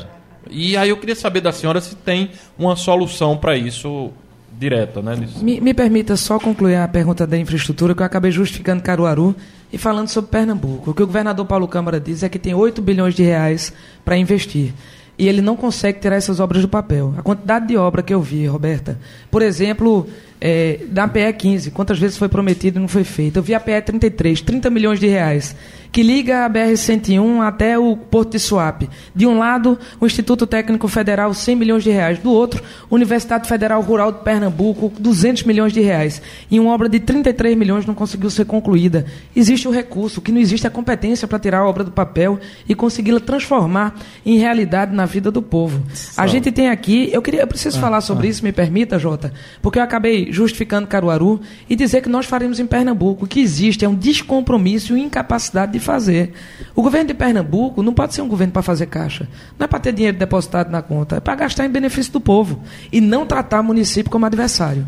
[0.48, 4.12] E aí eu queria saber da senhora se tem uma solução para isso
[4.58, 5.16] direta, né?
[5.42, 9.34] Me, me, permita só concluir a pergunta da infraestrutura, que eu acabei justificando Caruaru
[9.72, 10.90] e falando sobre Pernambuco.
[10.90, 13.72] O que o governador Paulo Câmara diz é que tem 8 bilhões de reais
[14.04, 14.72] para investir.
[15.18, 17.14] E ele não consegue tirar essas obras do papel.
[17.16, 18.98] A quantidade de obra que eu vi, Roberta,
[19.30, 20.06] por exemplo,
[20.40, 23.38] é, da PE 15, quantas vezes foi prometido e não foi feito?
[23.38, 25.56] Eu vi a PE 33, 30 milhões de reais
[25.96, 28.90] que liga a BR-101 até o Porto de Suape.
[29.14, 32.18] De um lado, o Instituto Técnico Federal, 100 milhões de reais.
[32.18, 36.20] Do outro, Universidade Federal Rural de Pernambuco, 200 milhões de reais.
[36.50, 39.06] E uma obra de 33 milhões não conseguiu ser concluída.
[39.34, 42.38] Existe o recurso, que não existe é a competência para tirar a obra do papel
[42.68, 43.94] e consegui-la transformar
[44.26, 45.82] em realidade na vida do povo.
[46.14, 48.30] A gente tem aqui, eu queria, eu preciso ah, falar sobre ah.
[48.30, 49.32] isso, me permita, Jota,
[49.62, 53.24] porque eu acabei justificando Caruaru e dizer que nós faremos em Pernambuco.
[53.24, 56.32] O que existe é um descompromisso e incapacidade de fazer.
[56.74, 59.26] O governo de Pernambuco não pode ser um governo para fazer caixa.
[59.58, 62.60] Não é para ter dinheiro depositado na conta, é para gastar em benefício do povo
[62.92, 64.84] e não tratar o município como adversário.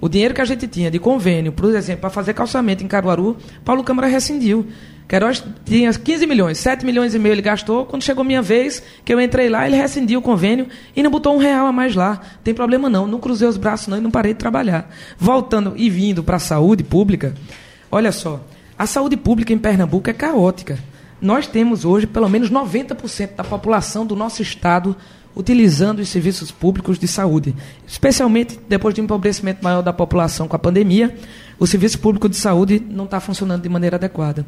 [0.00, 3.36] O dinheiro que a gente tinha de convênio, por exemplo, para fazer calçamento em Caruaru,
[3.64, 4.66] Paulo Câmara rescindiu.
[5.06, 7.84] Queiroz tinha 15 milhões, 7 milhões e meio ele gastou.
[7.84, 11.34] Quando chegou minha vez, que eu entrei lá, ele rescindiu o convênio e não botou
[11.34, 12.20] um real a mais lá.
[12.44, 14.88] Tem problema não, não cruzei os braços não e não parei de trabalhar.
[15.18, 17.34] Voltando e vindo para a saúde pública,
[17.90, 18.40] olha só,
[18.80, 20.78] a saúde pública em Pernambuco é caótica.
[21.20, 24.96] Nós temos hoje pelo menos 90% da população do nosso estado
[25.36, 27.54] utilizando os serviços públicos de saúde,
[27.86, 31.14] especialmente depois de um empobrecimento maior da população com a pandemia,
[31.58, 34.46] o serviço público de saúde não está funcionando de maneira adequada.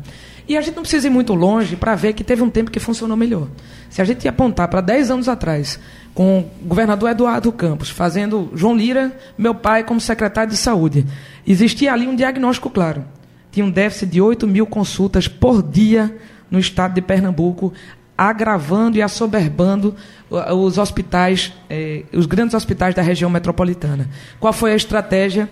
[0.49, 2.81] E a gente não precisa ir muito longe para ver que teve um tempo que
[2.81, 3.49] funcionou melhor.
[3.91, 5.79] Se a gente apontar para 10 anos atrás,
[6.15, 11.05] com o governador Eduardo Campos, fazendo João Lira, meu pai, como secretário de saúde,
[11.47, 13.05] existia ali um diagnóstico claro
[13.53, 16.17] tinha um déficit de 8 mil consultas por dia
[16.51, 17.73] no estado de Pernambuco,
[18.17, 19.95] agravando e assoberbando
[20.31, 24.09] os hospitais, eh, os grandes hospitais da região metropolitana.
[24.41, 25.51] Qual foi a estratégia?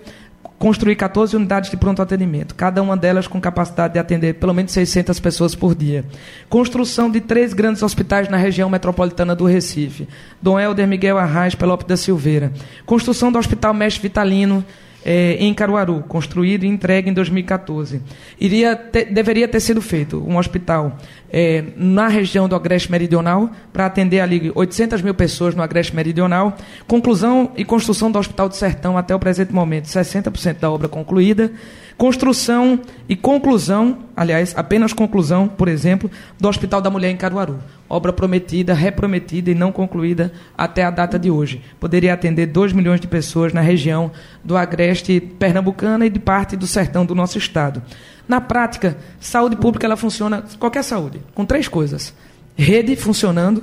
[0.57, 4.71] Construir 14 unidades de pronto atendimento, cada uma delas com capacidade de atender pelo menos
[4.71, 6.05] 600 pessoas por dia.
[6.49, 10.07] Construção de três grandes hospitais na região metropolitana do Recife,
[10.39, 12.53] Dom Helder Miguel Arraes, Pelope da Silveira.
[12.85, 14.63] Construção do Hospital Mestre Vitalino,
[15.03, 18.01] é, em Caruaru, construído e entregue em 2014.
[18.39, 20.97] Iria ter, deveria ter sido feito um hospital
[21.31, 26.55] é, na região do Agreste Meridional, para atender ali 800 mil pessoas no Agreste Meridional.
[26.87, 31.51] Conclusão e construção do Hospital do Sertão até o presente momento, 60% da obra concluída.
[31.97, 37.59] Construção e conclusão, aliás, apenas conclusão, por exemplo, do Hospital da Mulher em Caruaru.
[37.87, 41.61] Obra prometida, reprometida e não concluída até a data de hoje.
[41.79, 44.11] Poderia atender 2 milhões de pessoas na região
[44.43, 47.83] do Agreste Pernambucana e de parte do sertão do nosso estado.
[48.31, 52.13] Na prática, saúde pública ela funciona, qualquer saúde, com três coisas:
[52.55, 53.61] rede funcionando,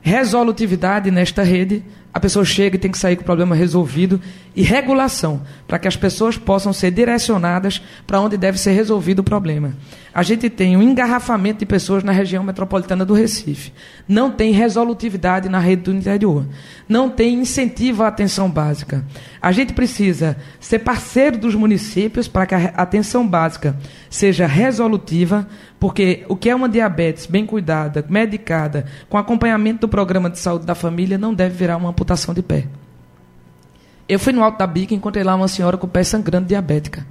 [0.00, 1.84] resolutividade nesta rede,
[2.16, 4.18] a pessoa chega e tem que sair com o problema resolvido,
[4.54, 9.22] e regulação, para que as pessoas possam ser direcionadas para onde deve ser resolvido o
[9.22, 9.74] problema.
[10.14, 13.70] A gente tem um engarrafamento de pessoas na região metropolitana do Recife.
[14.08, 16.46] Não tem resolutividade na rede do interior.
[16.88, 19.04] Não tem incentivo à atenção básica.
[19.42, 23.76] A gente precisa ser parceiro dos municípios para que a atenção básica
[24.08, 25.46] seja resolutiva,
[25.78, 30.64] porque o que é uma diabetes bem cuidada, medicada, com acompanhamento do programa de saúde
[30.64, 32.66] da família, não deve virar uma amputação de pé.
[34.08, 36.46] Eu fui no Alto da Bica e encontrei lá uma senhora com o pé sangrando
[36.46, 37.06] diabética.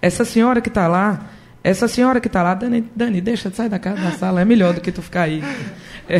[0.00, 1.26] Essa senhora que está lá,
[1.62, 4.74] essa senhora que está lá, Dani, Dani, deixa, sai da casa da sala, é melhor
[4.74, 5.42] do que tu ficar aí.
[6.08, 6.18] É,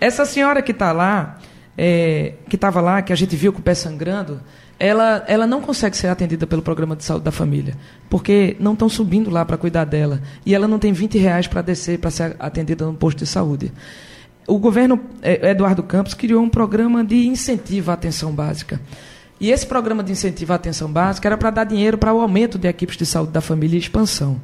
[0.06, 1.38] essa senhora que está lá,
[1.76, 4.40] é, que estava lá, que a gente viu com o pé sangrando,
[4.78, 7.74] ela, ela não consegue ser atendida pelo programa de saúde da família,
[8.08, 10.20] porque não estão subindo lá para cuidar dela.
[10.46, 13.72] E ela não tem 20 reais para descer para ser atendida no posto de saúde
[14.48, 18.80] o governo é, Eduardo Campos criou um programa de incentivo à atenção básica.
[19.38, 22.58] E esse programa de incentivo à atenção básica era para dar dinheiro para o aumento
[22.58, 24.40] de equipes de saúde da família e expansão.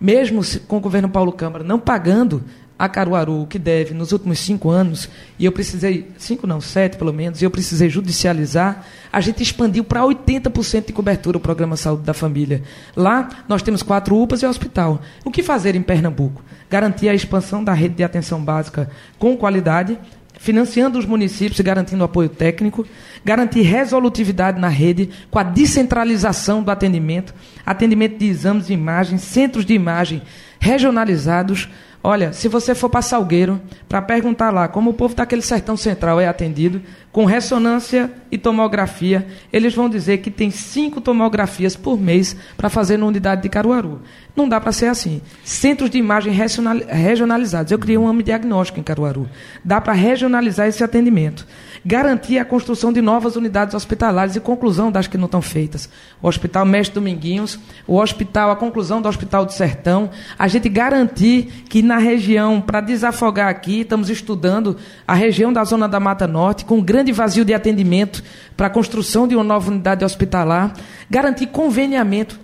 [0.00, 2.42] Mesmo com o governo Paulo Câmara não pagando
[2.78, 7.12] a Caruaru que deve nos últimos cinco anos, e eu precisei, cinco não, sete pelo
[7.12, 12.04] menos, e eu precisei judicializar, a gente expandiu para 80% de cobertura o programa Saúde
[12.04, 12.62] da Família.
[12.94, 15.00] Lá nós temos quatro UPAs e hospital.
[15.24, 16.42] O que fazer em Pernambuco?
[16.70, 19.98] Garantir a expansão da rede de atenção básica com qualidade,
[20.38, 22.86] financiando os municípios e garantindo apoio técnico,
[23.24, 27.34] garantir resolutividade na rede com a descentralização do atendimento,
[27.66, 30.22] atendimento de exames de imagem, centros de imagem
[30.60, 31.68] regionalizados,
[32.02, 36.20] Olha, se você for para Salgueiro, para perguntar lá como o povo daquele sertão central
[36.20, 36.80] é atendido,
[37.12, 42.96] com ressonância e tomografia, eles vão dizer que tem cinco tomografias por mês para fazer
[42.96, 44.02] na unidade de Caruaru.
[44.36, 45.20] Não dá para ser assim.
[45.42, 47.72] Centros de imagem regionalizados.
[47.72, 49.28] Eu criei um AME diagnóstico em Caruaru.
[49.64, 51.46] Dá para regionalizar esse atendimento
[51.84, 55.88] garantir a construção de novas unidades hospitalares e conclusão das que não estão feitas.
[56.20, 61.64] O Hospital Mestre Dominguinhos, o hospital, a conclusão do Hospital do Sertão, a gente garantir
[61.68, 66.64] que na região, para desafogar aqui, estamos estudando a região da Zona da Mata Norte,
[66.64, 68.24] com um grande vazio de atendimento
[68.56, 70.74] para a construção de uma nova unidade hospitalar,
[71.08, 72.40] garantir conveniamento.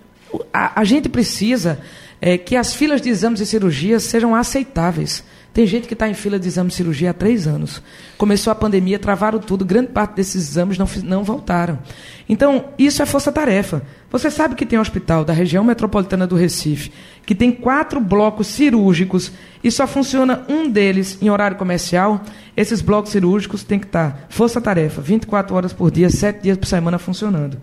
[0.53, 1.79] A, a gente precisa
[2.21, 5.25] é, que as filas de exames e cirurgias sejam aceitáveis.
[5.55, 7.81] Tem gente que está em fila de exame de cirurgia há três anos.
[8.17, 11.79] Começou a pandemia, travaram tudo, grande parte desses exames não, não voltaram.
[12.27, 13.81] Então, isso é força-tarefa.
[14.11, 16.91] Você sabe que tem um hospital da região metropolitana do Recife,
[17.25, 19.31] que tem quatro blocos cirúrgicos
[19.63, 22.21] e só funciona um deles em horário comercial.
[22.57, 26.65] Esses blocos cirúrgicos têm que estar tá força-tarefa, 24 horas por dia, 7 dias por
[26.65, 27.57] semana funcionando.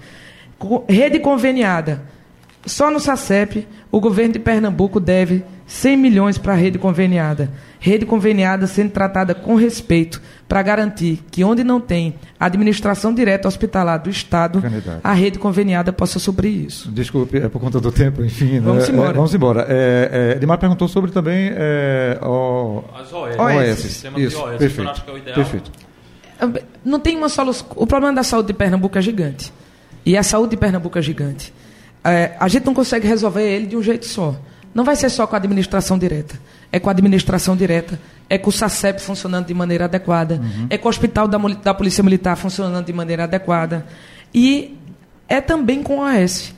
[0.89, 2.01] Rede conveniada.
[2.65, 7.51] Só no SACEP, o governo de Pernambuco deve 100 milhões para a rede conveniada
[7.83, 14.01] rede conveniada sendo tratada com respeito para garantir que onde não tem administração direta hospitalar
[14.01, 15.01] do Estado, Candidato.
[15.03, 16.89] a rede conveniada possa suprir isso.
[16.93, 18.61] Desculpe, é por conta do tempo, enfim.
[18.61, 18.95] Vamos né?
[18.95, 19.11] embora.
[19.11, 19.67] É, vamos embora.
[19.69, 22.85] É, é, Edmar perguntou sobre também é, o...
[22.95, 23.37] as OS.
[23.37, 23.79] OS.
[23.81, 25.03] Sistema isso, de OS, perfeito.
[25.03, 25.35] que é o ideal.
[25.35, 25.73] Perfeito.
[26.85, 27.67] Não tem uma solução.
[27.75, 29.53] O problema da saúde de Pernambuco é gigante.
[30.07, 31.53] E a saúde de Pernambuco é gigante.
[32.05, 34.37] É, a gente não consegue resolver ele de um jeito só.
[34.75, 36.39] Não vai ser só com a administração direta
[36.73, 40.67] é com a administração direta, é com o SACEP funcionando de maneira adequada, uhum.
[40.71, 43.87] é com o Hospital da, da Polícia Militar funcionando de maneira adequada.
[44.35, 44.79] E
[45.29, 46.55] é também com a OS.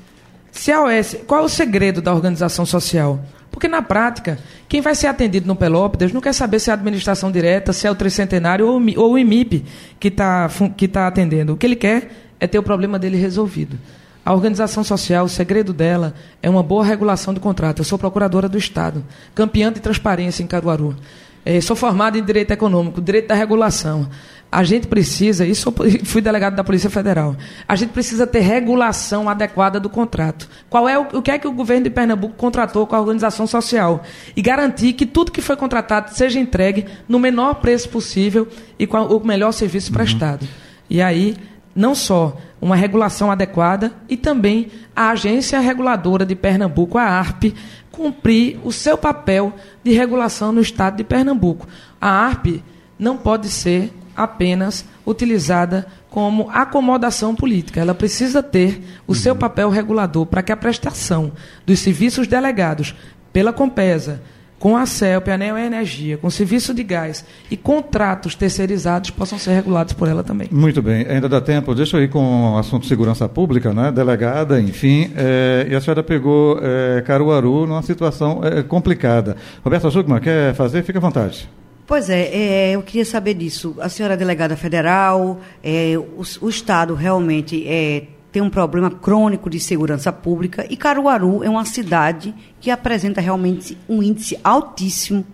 [0.52, 3.20] Se a OS, qual é o segredo da organização social?
[3.50, 6.74] Porque na prática, quem vai ser atendido no Pelópidas não quer saber se é a
[6.74, 9.64] administração direta, se é o Tricentenário ou, ou o IMIP
[9.98, 11.54] que está que tá atendendo.
[11.54, 13.78] O que ele quer é ter o problema dele resolvido.
[14.24, 17.80] A organização social, o segredo dela é uma boa regulação do contrato.
[17.80, 20.96] Eu sou procuradora do Estado, campeã de transparência em Caruaru.
[21.44, 24.08] É, sou formada em direito econômico, direito da regulação.
[24.50, 27.36] A gente precisa, e sou, fui delegado da Polícia Federal,
[27.68, 30.48] a gente precisa ter regulação adequada do contrato.
[30.70, 33.46] Qual é o, o que é que o governo de Pernambuco contratou com a organização
[33.46, 34.02] social?
[34.34, 38.98] E garantir que tudo que foi contratado seja entregue no menor preço possível e com
[39.02, 39.98] o melhor serviço uhum.
[39.98, 40.48] prestado.
[40.88, 41.36] E aí,
[41.74, 47.52] não só uma regulação adequada e também a Agência Reguladora de Pernambuco, a ARP,
[47.92, 49.52] cumprir o seu papel
[49.84, 51.68] de regulação no estado de Pernambuco.
[52.00, 52.62] A ARP
[52.98, 57.80] não pode ser apenas utilizada como acomodação política.
[57.80, 59.14] Ela precisa ter o uhum.
[59.14, 61.32] seu papel regulador para que a prestação
[61.66, 62.94] dos serviços delegados
[63.30, 64.22] pela Compesa,
[64.58, 69.38] com a CELP, a Neo Energia, com o serviço de gás e contratos terceirizados possam
[69.38, 70.48] ser regulados por ela também.
[70.50, 71.74] Muito bem, ainda dá tempo.
[71.74, 73.92] Deixa eu ir com o assunto de segurança pública, né?
[73.92, 75.10] delegada, enfim.
[75.16, 79.36] É, e a senhora pegou é, Caruaru numa situação é, complicada.
[79.62, 80.82] Roberta Jugman, quer fazer?
[80.82, 81.48] Fique à vontade.
[81.86, 83.76] Pois é, é, eu queria saber disso.
[83.78, 89.48] A senhora é delegada federal, é, o, o, Estado realmente é, tem um problema crônico
[89.48, 95.24] de segurança pública e Caruaru é uma cidade que apresenta realmente um índice altíssimo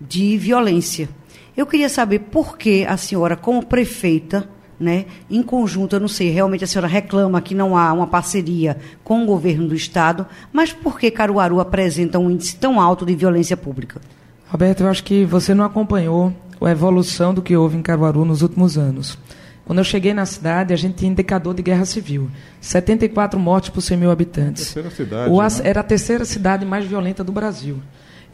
[0.00, 1.08] de violência.
[1.56, 4.48] Eu queria saber por que a senhora, como prefeita,
[4.80, 8.76] né, em conjunto, eu não sei, realmente a senhora reclama que não há uma parceria
[9.04, 13.14] com o governo do Estado, mas por que Caruaru apresenta um índice tão alto de
[13.14, 14.00] violência pública?
[14.48, 18.42] Roberto, eu acho que você não acompanhou a evolução do que houve em Caruaru nos
[18.42, 19.16] últimos anos.
[19.70, 22.28] Quando eu cheguei na cidade, a gente tinha indicador de guerra civil.
[22.60, 24.64] 74 mortes por 100 mil habitantes.
[24.64, 25.60] Terceira cidade, né?
[25.62, 27.80] Era a terceira cidade mais violenta do Brasil.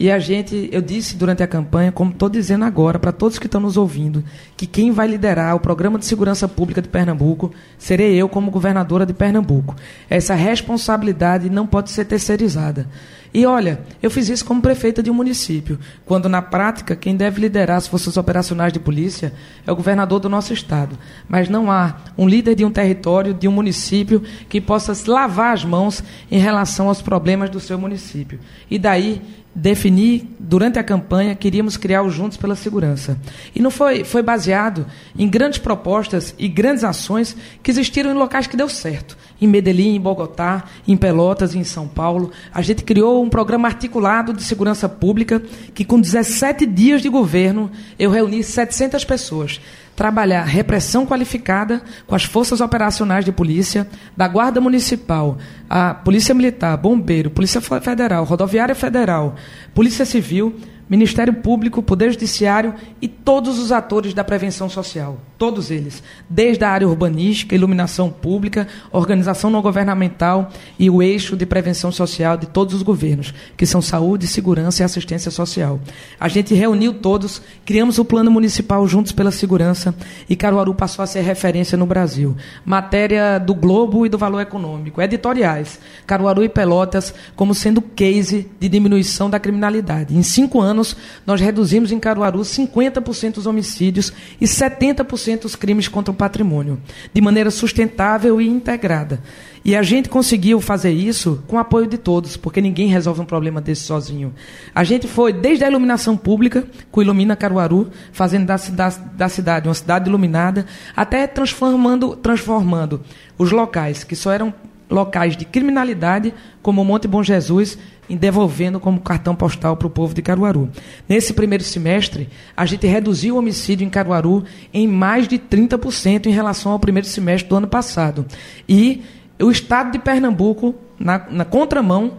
[0.01, 3.45] E a gente, eu disse durante a campanha, como estou dizendo agora, para todos que
[3.45, 4.25] estão nos ouvindo,
[4.57, 9.05] que quem vai liderar o Programa de Segurança Pública de Pernambuco serei eu como governadora
[9.05, 9.77] de Pernambuco.
[10.09, 12.87] Essa responsabilidade não pode ser terceirizada.
[13.33, 17.41] E olha, eu fiz isso como prefeita de um município, quando na prática quem deve
[17.41, 19.33] liderar as forças operacionais de polícia
[19.67, 20.99] é o governador do nosso estado.
[21.29, 25.65] Mas não há um líder de um território, de um município, que possa lavar as
[25.65, 28.39] mãos em relação aos problemas do seu município.
[28.71, 29.23] E daí
[29.57, 33.19] definir durante a campanha queríamos criar o Juntos pela Segurança.
[33.55, 34.85] E não foi, foi baseado
[35.19, 39.17] em grandes propostas e grandes ações que existiram em locais que deu certo.
[39.41, 42.31] Em Medellín, em Bogotá, em Pelotas em São Paulo.
[42.53, 42.85] A gente
[43.17, 45.43] criou um programa articulado de segurança pública
[45.75, 49.61] que com 17 dias de governo eu reuni 700 pessoas
[49.95, 55.39] trabalhar repressão qualificada com as forças operacionais de polícia, da Guarda Municipal,
[55.71, 59.37] a Polícia Militar, Bombeiro, Polícia Federal, Rodoviária Federal,
[59.75, 60.55] Polícia Civil,
[60.87, 65.19] Ministério Público, Poder Judiciário e todos os atores da prevenção social.
[65.39, 66.03] Todos eles.
[66.31, 72.39] Desde a área urbanística, iluminação pública, organização não governamental e o eixo de prevenção social
[72.39, 75.79] de todos os governos, que são saúde, segurança e assistência social.
[76.19, 79.95] A gente reuniu todos, criamos o Plano Municipal Juntos pela Segurança
[80.27, 82.35] e Caruaru passou a ser referência no Brasil.
[82.65, 85.03] Matéria do Globo e do Valor Econômico.
[85.03, 85.79] Editoriais.
[86.07, 90.17] Caruaru e Pelotas como sendo case de diminuição da criminalidade.
[90.17, 90.97] Em cinco anos,
[91.27, 96.81] nós reduzimos em Caruaru 50% os homicídios e 70% os crimes contra o patrimônio,
[97.13, 99.21] de maneira sustentável e integrada.
[99.65, 103.25] E a gente conseguiu fazer isso com o apoio de todos, porque ninguém resolve um
[103.25, 104.33] problema desse sozinho.
[104.73, 109.67] A gente foi desde a iluminação pública, com Ilumina Caruaru, fazendo da, da, da cidade
[109.67, 113.01] uma cidade iluminada, até transformando, transformando
[113.37, 114.55] os locais que só eram
[114.89, 117.77] locais de criminalidade, como o Monte Bom Jesus,
[118.09, 120.71] em devolvendo como cartão postal para o povo de Caruaru.
[121.09, 126.31] Nesse primeiro semestre, a gente reduziu o homicídio em Caruaru em mais de 30% em
[126.31, 128.27] relação ao primeiro semestre do ano passado.
[128.69, 129.03] E
[129.41, 132.15] o estado de Pernambuco, na, na contramão,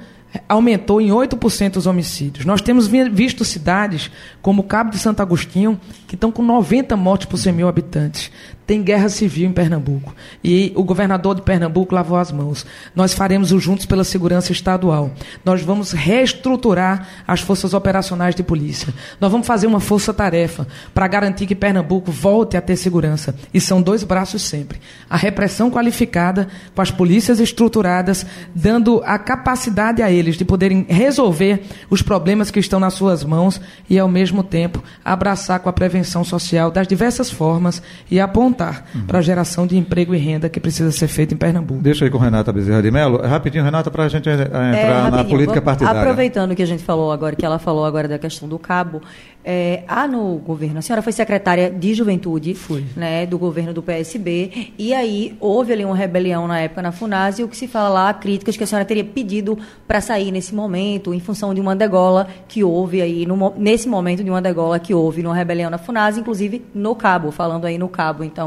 [0.48, 2.46] aumentou em 8% os homicídios.
[2.46, 7.38] Nós temos visto cidades como Cabo de Santo Agostinho, que estão com 90 mortes por
[7.38, 8.32] 100 mil habitantes
[8.68, 10.14] tem guerra civil em Pernambuco.
[10.44, 12.66] E o governador de Pernambuco lavou as mãos.
[12.94, 15.12] Nós faremos o Juntos pela Segurança Estadual.
[15.46, 18.94] Nós vamos reestruturar as forças operacionais de polícia.
[19.22, 23.34] Nós vamos fazer uma força-tarefa para garantir que Pernambuco volte a ter segurança.
[23.54, 24.82] E são dois braços sempre.
[25.10, 31.64] A repressão qualificada, com as polícias estruturadas, dando a capacidade a eles de poderem resolver
[31.90, 36.26] os problemas que estão nas suas mãos e, ao mesmo tempo, abraçar com a prevenção
[36.26, 39.06] social das diversas formas e apontar uhum.
[39.06, 41.82] para a geração de emprego e renda que precisa ser feita em Pernambuco.
[41.82, 43.18] Deixa aí com Renata Bezerra de Mello.
[43.22, 46.02] Rapidinho, Renata, para a gente eh, entrar é, na política partidária.
[46.02, 49.02] Aproveitando que a gente falou agora, que ela falou agora da questão do cabo,
[49.50, 52.84] é, há no governo, a senhora foi secretária de juventude Fui.
[52.98, 57.40] Né, do governo do PSB, e aí houve ali uma rebelião na época na FUNAS,
[57.40, 59.58] e o que se fala lá, críticas que a senhora teria pedido
[59.88, 64.24] para sair nesse momento, em função de uma degola que houve aí, no, nesse momento
[64.24, 67.88] de uma degola que houve numa rebelião na FUNAS, inclusive no Cabo, falando aí no
[67.88, 68.26] Cabo.
[68.26, 68.47] Então,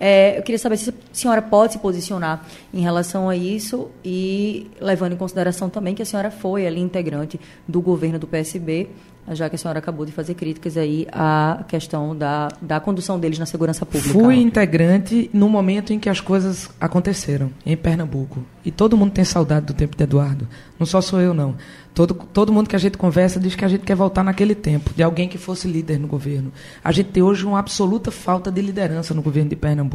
[0.00, 4.70] é, eu queria saber se a senhora pode se posicionar em relação a isso e
[4.80, 7.38] levando em consideração também que a senhora foi ali integrante
[7.68, 8.88] do governo do PSB
[9.34, 13.38] já que a senhora acabou de fazer críticas aí à questão da, da condução deles
[13.38, 14.12] na segurança pública.
[14.12, 18.44] Fui integrante no momento em que as coisas aconteceram, em Pernambuco.
[18.64, 20.48] E todo mundo tem saudade do tempo de Eduardo.
[20.78, 21.54] Não só sou eu, não.
[21.94, 24.90] Todo, todo mundo que a gente conversa diz que a gente quer voltar naquele tempo,
[24.94, 26.52] de alguém que fosse líder no governo.
[26.82, 29.89] A gente tem hoje uma absoluta falta de liderança no governo de Pernambuco.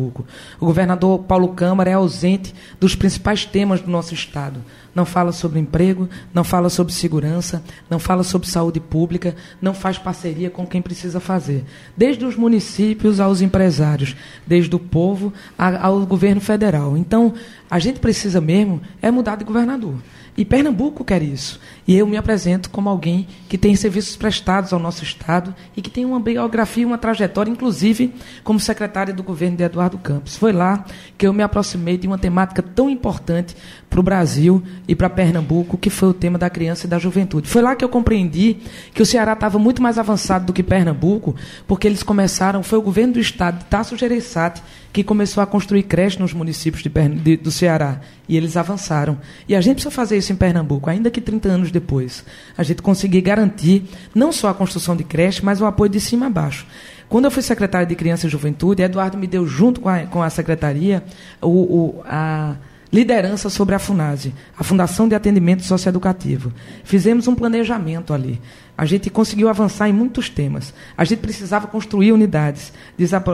[0.60, 4.62] O governador Paulo Câmara é ausente dos principais temas do nosso Estado.
[4.94, 9.98] Não fala sobre emprego, não fala sobre segurança, não fala sobre saúde pública, não faz
[9.98, 11.66] parceria com quem precisa fazer.
[11.98, 14.16] Desde os municípios aos empresários,
[14.48, 16.96] desde o povo ao governo federal.
[16.96, 17.34] Então,
[17.70, 19.96] a gente precisa mesmo é mudar de governador.
[20.38, 21.62] E Pernambuco quer isso.
[21.88, 25.90] E eu me apresento como alguém que tem serviços prestados ao nosso Estado e que
[25.90, 28.14] tem uma biografia, uma trajetória, inclusive
[28.44, 30.36] como secretário do governo de Eduardo Campos.
[30.36, 30.84] Foi lá
[31.18, 33.56] que eu me aproximei de uma temática tão importante
[33.90, 37.48] para o Brasil e para Pernambuco, que foi o tema da criança e da juventude.
[37.48, 38.58] Foi lá que eu compreendi
[38.94, 41.34] que o Ceará estava muito mais avançado do que Pernambuco,
[41.66, 44.62] porque eles começaram, foi o governo do Estado Tasso Gereissati
[44.96, 48.00] que começou a construir creches nos municípios de, de, do Ceará.
[48.30, 49.18] E eles avançaram.
[49.46, 52.24] E a gente precisa fazer isso em Pernambuco, ainda que 30 anos depois.
[52.58, 53.84] A gente conseguir garantir
[54.16, 56.66] não só a construção de creche, mas o apoio de cima a baixo.
[57.10, 60.24] Quando eu fui secretário de Criança e Juventude, Eduardo me deu, junto com a, com
[60.24, 61.04] a secretaria,
[61.42, 62.56] o, o, a
[62.90, 66.54] liderança sobre a FUNASE, a Fundação de Atendimento Socioeducativo.
[66.86, 68.40] Fizemos um planejamento ali.
[68.78, 70.74] A gente conseguiu avançar em muitos temas.
[70.98, 72.74] A gente precisava construir unidades.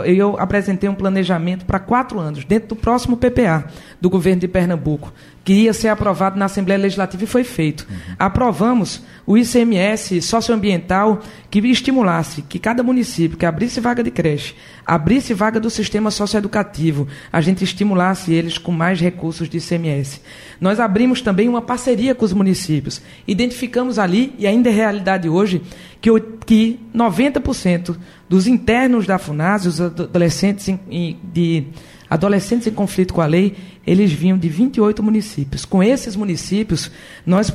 [0.05, 3.65] Eu apresentei um planejamento para quatro anos, dentro do próximo PPA
[3.99, 5.11] do governo de Pernambuco,
[5.43, 7.87] que ia ser aprovado na Assembleia Legislativa e foi feito.
[7.89, 8.15] Uhum.
[8.19, 15.33] Aprovamos o ICMS socioambiental que estimulasse que cada município que abrisse vaga de creche, abrisse
[15.33, 20.21] vaga do sistema socioeducativo, a gente estimulasse eles com mais recursos de ICMS.
[20.59, 23.01] Nós abrimos também uma parceria com os municípios.
[23.27, 25.61] Identificamos ali, e ainda é realidade hoje,
[25.99, 26.09] que,
[26.45, 27.97] que 90%
[28.29, 31.65] dos internos da FUNAS, os adolescentes em, de
[32.09, 33.55] adolescentes em conflito com a lei,
[33.87, 35.65] eles vinham de 28 municípios.
[35.65, 36.91] Com esses municípios,
[37.25, 37.53] nós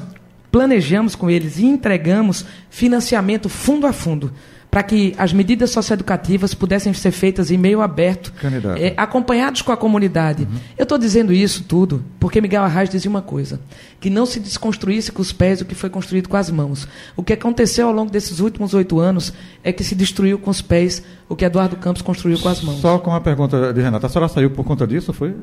[0.50, 4.32] planejamos com eles e entregamos financiamento fundo a fundo
[4.76, 8.30] para que as medidas socioeducativas pudessem ser feitas em meio aberto,
[8.78, 10.42] é, acompanhados com a comunidade.
[10.42, 10.58] Uhum.
[10.76, 13.58] Eu estou dizendo isso tudo porque Miguel Arraes dizia uma coisa,
[13.98, 16.86] que não se desconstruísse com os pés o que foi construído com as mãos.
[17.16, 19.32] O que aconteceu ao longo desses últimos oito anos
[19.64, 22.78] é que se destruiu com os pés o que Eduardo Campos construiu com as mãos.
[22.78, 25.34] Só com a pergunta de Renata, a senhora saiu por conta disso, foi?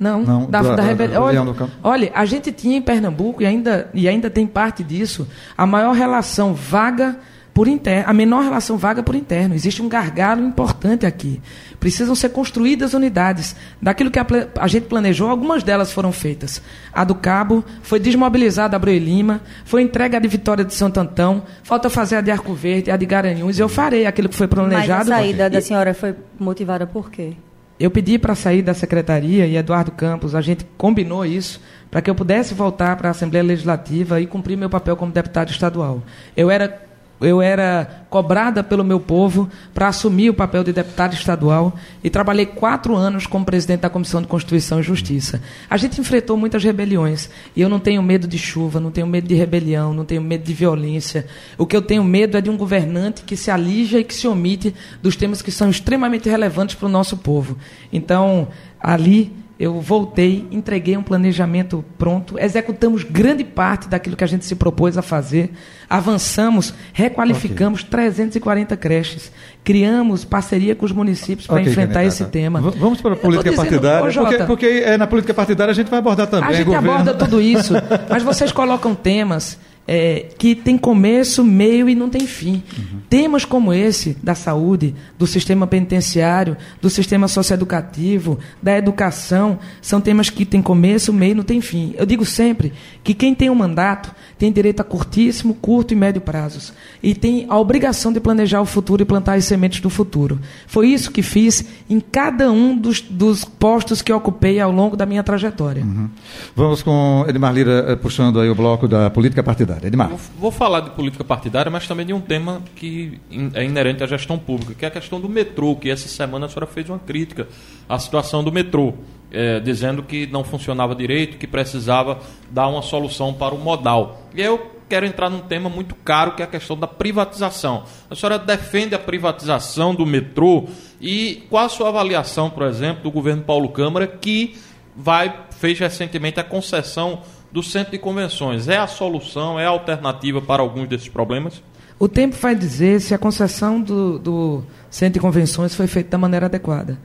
[0.00, 1.22] Não, não da, da, da rebelião.
[1.22, 1.44] Olha,
[1.80, 5.92] olha, a gente tinha em Pernambuco, e ainda, e ainda tem parte disso, a maior
[5.92, 7.20] relação vaga
[7.54, 9.54] por interno, a menor relação vaga por interno.
[9.54, 11.40] Existe um gargalo importante aqui.
[11.78, 13.54] Precisam ser construídas unidades.
[13.80, 14.26] Daquilo que a,
[14.58, 16.60] a, gente planejou, algumas delas foram feitas.
[16.92, 20.98] A do Cabo foi desmobilizada a Broi Lima, foi entregue a de Vitória de Santo
[20.98, 24.34] Antão, falta fazer a de Arco Verde, a de Garanhuns, e eu farei aquilo que
[24.34, 25.10] foi planejado.
[25.10, 27.34] Mas a saída da senhora foi motivada por quê?
[27.78, 32.10] Eu pedi para sair da secretaria e Eduardo Campos, a gente combinou isso para que
[32.10, 36.02] eu pudesse voltar para a Assembleia Legislativa e cumprir meu papel como deputado estadual.
[36.36, 36.82] Eu era
[37.20, 42.46] eu era cobrada pelo meu povo para assumir o papel de deputado estadual e trabalhei
[42.46, 45.42] quatro anos como presidente da Comissão de Constituição e Justiça.
[45.68, 49.26] A gente enfrentou muitas rebeliões e eu não tenho medo de chuva, não tenho medo
[49.26, 51.26] de rebelião, não tenho medo de violência.
[51.58, 54.28] O que eu tenho medo é de um governante que se alija e que se
[54.28, 57.56] omite dos temas que são extremamente relevantes para o nosso povo.
[57.92, 58.48] Então,
[58.80, 64.56] ali eu voltei, entreguei um planejamento pronto, executamos grande parte daquilo que a gente se
[64.56, 65.52] propôs a fazer,
[65.88, 67.90] avançamos, requalificamos okay.
[67.90, 69.30] 340 creches,
[69.62, 72.60] criamos parceria com os municípios para okay, enfrentar esse tema.
[72.60, 75.88] V vamos para a política dizendo, partidária, porque, porque é, na política partidária a gente
[75.88, 76.48] vai abordar também.
[76.48, 77.74] A gente aborda tudo isso,
[78.10, 79.56] mas vocês colocam temas
[79.86, 82.62] é, que tem começo, meio e não tem fim.
[82.76, 83.00] Uhum.
[83.08, 90.30] Temas como esse, da saúde, do sistema penitenciário, do sistema socioeducativo, da educação, são temas
[90.30, 91.94] que têm começo, meio e não tem fim.
[91.96, 92.72] Eu digo sempre
[93.02, 96.72] que quem tem um mandato tem direito a curtíssimo, curto e médio prazos.
[97.02, 100.40] E tem a obrigação de planejar o futuro e plantar as sementes do futuro.
[100.66, 105.04] Foi isso que fiz em cada um dos, dos postos que ocupei ao longo da
[105.04, 105.82] minha trajetória.
[105.82, 106.08] Uhum.
[106.56, 109.73] Vamos com Edmar Lira eh, puxando aí o bloco da política partidária.
[109.82, 110.08] Edmar.
[110.08, 113.20] Vou, vou falar de política partidária, mas também de um tema que
[113.54, 116.48] é inerente à gestão pública, que é a questão do metrô, que essa semana a
[116.48, 117.48] senhora fez uma crítica
[117.88, 118.94] à situação do metrô
[119.34, 122.20] é, dizendo que não funcionava direito, que precisava
[122.50, 124.22] dar uma solução para o modal.
[124.34, 127.84] E eu quero entrar num tema muito caro, que é a questão da privatização.
[128.08, 130.68] A senhora defende a privatização do metrô
[131.00, 134.56] e qual a sua avaliação, por exemplo, do governo Paulo Câmara, que
[134.96, 137.22] vai fez recentemente a concessão
[137.54, 138.66] do centro de convenções.
[138.66, 141.62] É a solução, é a alternativa para alguns desses problemas?
[142.00, 146.18] O tempo vai dizer se a concessão do, do centro de convenções foi feita da
[146.18, 146.98] maneira adequada.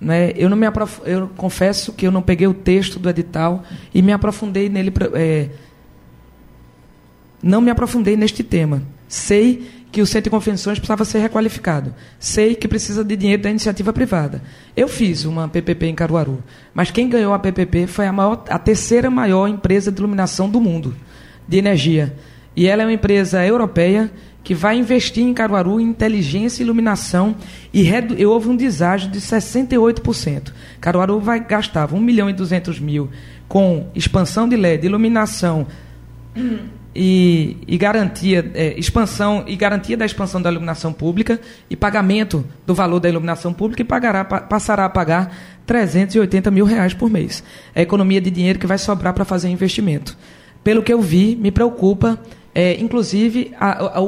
[0.00, 0.32] Né?
[0.36, 1.00] Eu, não me aprof...
[1.04, 4.92] eu confesso que eu não peguei o texto do edital e me aprofundei nele.
[5.14, 5.50] É...
[7.42, 8.84] Não me aprofundei neste tema.
[9.08, 11.94] Sei que o centro de convenções precisava ser requalificado.
[12.18, 14.42] Sei que precisa de dinheiro da iniciativa privada.
[14.76, 16.44] Eu fiz uma PPP em Caruaru,
[16.74, 20.60] mas quem ganhou a PPP foi a, maior, a terceira maior empresa de iluminação do
[20.60, 20.94] mundo,
[21.48, 22.14] de energia.
[22.54, 24.12] E ela é uma empresa europeia
[24.44, 27.34] que vai investir em Caruaru em inteligência e iluminação
[27.72, 30.52] e houve um deságio de 68%.
[30.78, 33.08] Caruaru vai gastar 1 milhão e 200 mil
[33.48, 35.66] com expansão de LED, iluminação
[36.96, 41.38] e, e garantia, é, expansão e garantia da expansão da iluminação pública
[41.68, 45.36] e pagamento do valor da iluminação pública e pagará, passará a pagar
[45.66, 47.44] 380 mil reais por mês.
[47.74, 50.16] É a economia de dinheiro que vai sobrar para fazer investimento.
[50.64, 52.18] Pelo que eu vi, me preocupa
[52.56, 54.06] é, inclusive a, a, o,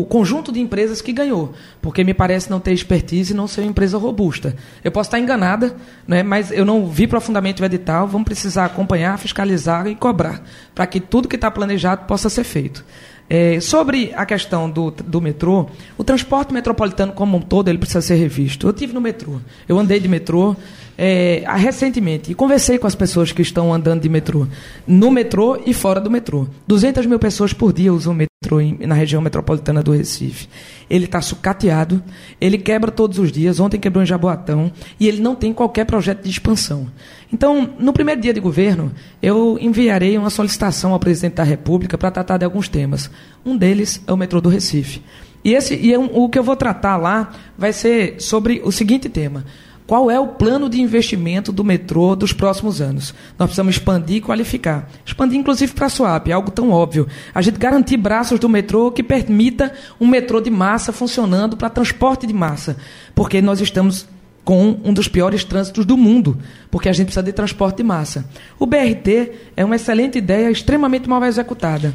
[0.00, 3.60] o, conjunto de empresas que ganhou, porque me parece não ter expertise e não ser
[3.60, 4.56] uma empresa robusta.
[4.82, 5.76] Eu posso estar enganada,
[6.08, 10.42] né, mas eu não vi profundamente o edital, vamos precisar acompanhar, fiscalizar e cobrar,
[10.74, 12.82] para que tudo que está planejado possa ser feito.
[13.28, 18.00] É, sobre a questão do, do metrô, o transporte metropolitano como um todo ele precisa
[18.00, 18.66] ser revisto.
[18.66, 20.56] Eu tive no metrô, eu andei de metrô,
[21.02, 24.46] é, recentemente e conversei com as pessoas que estão andando de metrô,
[24.86, 26.46] no metrô e fora do metrô.
[26.66, 30.46] 200 mil pessoas por dia usam o metrô em, na região metropolitana do Recife.
[30.90, 32.02] Ele está sucateado,
[32.38, 36.22] ele quebra todos os dias, ontem quebrou em Jaboatão, e ele não tem qualquer projeto
[36.22, 36.88] de expansão.
[37.32, 38.92] Então, no primeiro dia de governo,
[39.22, 43.10] eu enviarei uma solicitação ao presidente da República para tratar de alguns temas.
[43.42, 45.00] Um deles é o metrô do Recife.
[45.42, 49.08] E, esse, e eu, o que eu vou tratar lá vai ser sobre o seguinte
[49.08, 49.46] tema
[49.90, 53.12] qual é o plano de investimento do metrô dos próximos anos?
[53.36, 54.88] Nós precisamos expandir e qualificar.
[55.04, 57.08] Expandir, inclusive, para a SWAP, algo tão óbvio.
[57.34, 62.24] A gente garantir braços do metrô que permita um metrô de massa funcionando para transporte
[62.24, 62.76] de massa.
[63.16, 64.06] Porque nós estamos
[64.44, 66.38] com um dos piores trânsitos do mundo,
[66.70, 68.24] porque a gente precisa de transporte de massa.
[68.60, 71.92] O BRT é uma excelente ideia, extremamente mal executada.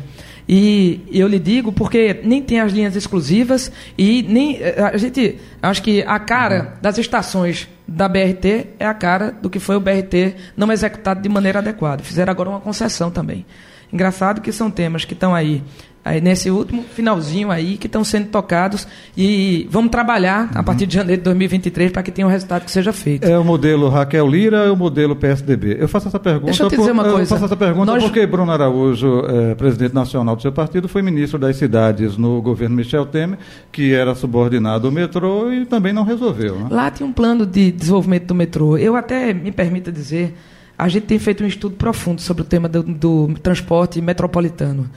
[0.48, 5.40] E eu lhe digo porque nem tem as linhas exclusivas e nem eh, a gente
[5.62, 9.80] acho que a cara das estações da BRT é a cara do que foi o
[9.80, 12.04] BRT não executado de maneira adequada.
[12.04, 13.46] Fizeram agora uma concessão também.
[13.92, 15.64] Engraçado que são temas que estão aí
[16.06, 18.88] aí nesse último finalzinho aí que estão sendo tocados
[19.18, 20.60] e vamos trabalhar uhum.
[20.60, 23.26] a partir de janeiro de 2023 para que tenha um resultado que seja feito.
[23.26, 25.78] É o modelo Raquel Lira, é o modelo PSDB.
[25.80, 26.46] Eu faço essa pergunta.
[26.46, 27.22] Deixa eu te dizer uma coisa.
[27.22, 28.04] Eu faço essa pergunta Nós...
[28.04, 32.76] porque Bruno Araújo, é, presidente nacional do seu partido, foi ministro das cidades no governo
[32.76, 33.40] Michel Temer,
[33.72, 36.60] que era subordinado ao metrô e também não resolveu.
[36.60, 36.68] Né?
[36.70, 38.78] Lá tinha um plano de desenvolvimento do metrô.
[38.78, 40.36] Eu até me permito dizer,
[40.78, 44.88] a gente tem feito um estudo profundo sobre o tema do, do transporte metropolitano.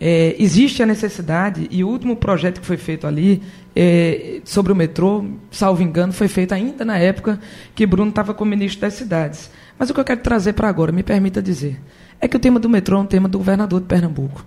[0.00, 3.42] É, existe a necessidade, e o último projeto que foi feito ali
[3.74, 7.40] é, sobre o metrô, salvo engano, foi feito ainda na época
[7.74, 9.50] que Bruno estava como ministro das cidades.
[9.78, 11.80] Mas o que eu quero trazer para agora, me permita dizer,
[12.20, 14.44] é que o tema do metrô é um tema do governador de Pernambuco.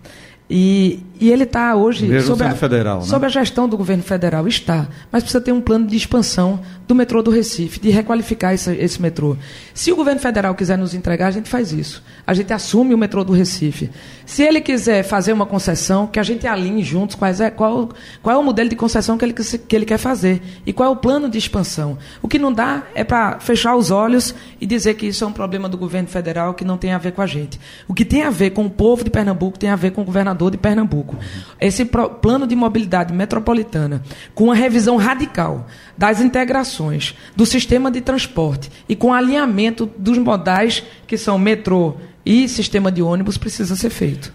[0.54, 3.06] E, e ele está hoje sob a, federal, né?
[3.06, 4.45] sob a gestão do governo federal.
[4.49, 8.76] Está, mas precisa ter um plano de expansão do metrô do Recife, de requalificar esse,
[8.76, 9.38] esse metrô.
[9.74, 12.04] Se o governo federal quiser nos entregar, a gente faz isso.
[12.28, 13.89] A gente assume o metrô do Recife.
[14.26, 17.89] Se ele quiser fazer uma concessão, que a gente alinhe juntos quais é, qual,
[18.22, 20.91] qual é o modelo de concessão que ele, que ele quer fazer e qual é
[20.91, 21.97] o plano de expansão.
[22.22, 25.34] O que não dá é para fechar os olhos e dizer que isso é um
[25.34, 27.60] problema do governo federal que não tem a ver com a gente.
[27.88, 30.06] O que tem a ver com o povo de Pernambuco tem a ver com o
[30.06, 31.18] governador de Pernambuco.
[31.60, 34.02] Esse plano de mobilidade metropolitana,
[34.34, 35.68] com uma revisão radical
[35.98, 42.48] das integrações do sistema de transporte e com alinhamento dos modais que são metrô e
[42.48, 44.34] sistema de ônibus, precisa ser feito.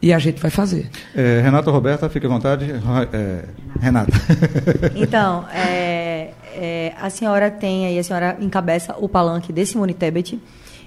[0.00, 0.90] E a gente vai fazer.
[1.14, 2.66] É, Renata Roberta, fique à vontade.
[3.12, 3.44] É,
[3.80, 4.12] Renata.
[4.96, 10.40] Então, é, é, a senhora tem aí, a senhora encabeça o palanque desse Simone Tebet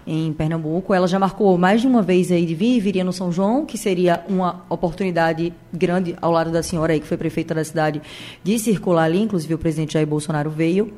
[0.05, 0.93] em Pernambuco.
[0.93, 3.77] Ela já marcou mais de uma vez aí de vir, viria no São João, que
[3.77, 8.01] seria uma oportunidade grande ao lado da senhora aí, que foi prefeita da cidade,
[8.43, 9.21] de circular ali.
[9.21, 10.93] Inclusive, o presidente Jair Bolsonaro veio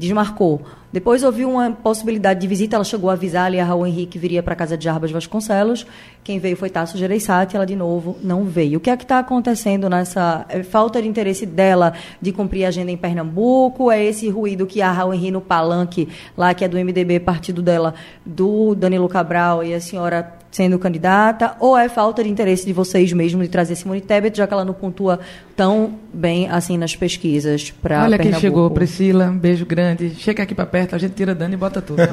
[0.00, 0.62] desmarcou.
[0.92, 4.42] Depois houve uma possibilidade de visita, ela chegou a avisar ali a Raul Henrique viria
[4.42, 5.86] para a casa de Jarbas Vasconcelos.
[6.24, 8.78] Quem veio foi Tasso Gereissati, ela de novo não veio.
[8.78, 12.68] O que é que está acontecendo nessa é, falta de interesse dela de cumprir a
[12.68, 13.90] agenda em Pernambuco?
[13.90, 17.62] É esse ruído que a Raul Henrique no palanque, lá que é do MDB, partido
[17.62, 17.94] dela,
[18.26, 23.12] do Danilo Cabral, e a senhora sendo candidata, ou é falta de interesse de vocês
[23.12, 25.20] mesmo de trazer Simone Tebet, já que ela não pontua
[25.56, 30.10] tão bem assim nas pesquisas para Olha quem chegou, Priscila, um beijo grande.
[30.16, 32.02] Chega aqui para perto, a gente tira dano e bota tudo.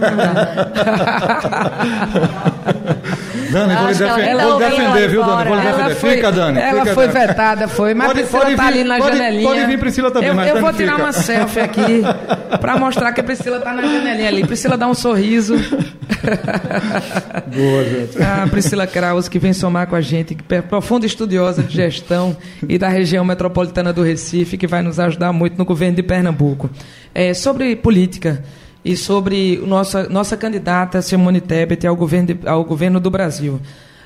[3.51, 5.43] Dani, vou, defender, vou defender, viu, Dani?
[5.49, 5.95] Vou lhe defender.
[5.95, 6.59] Foi, fica, Dani.
[6.59, 7.27] Ela fica, foi Dani.
[7.27, 7.93] vetada, foi.
[7.93, 9.49] Mas Pode- Priscila pode tá vir, ali na pode- janelinha.
[9.49, 11.03] pode vir, Priscila também, Eu, mas eu vou tirar fica.
[11.03, 12.01] uma selfie aqui
[12.59, 14.45] pra mostrar que a Priscila tá na janelinha ali.
[14.45, 15.55] Priscila dá um sorriso.
[17.55, 18.21] Boa, gente.
[18.21, 22.35] A Priscila Kraus, que vem somar com a gente, que é profunda estudiosa de gestão
[22.67, 26.69] e da região metropolitana do Recife, que vai nos ajudar muito no governo de Pernambuco.
[27.13, 28.43] É, sobre política
[28.84, 33.59] e sobre nossa, nossa candidata Simone Tebet ao governo, de- ao governo do Brasil.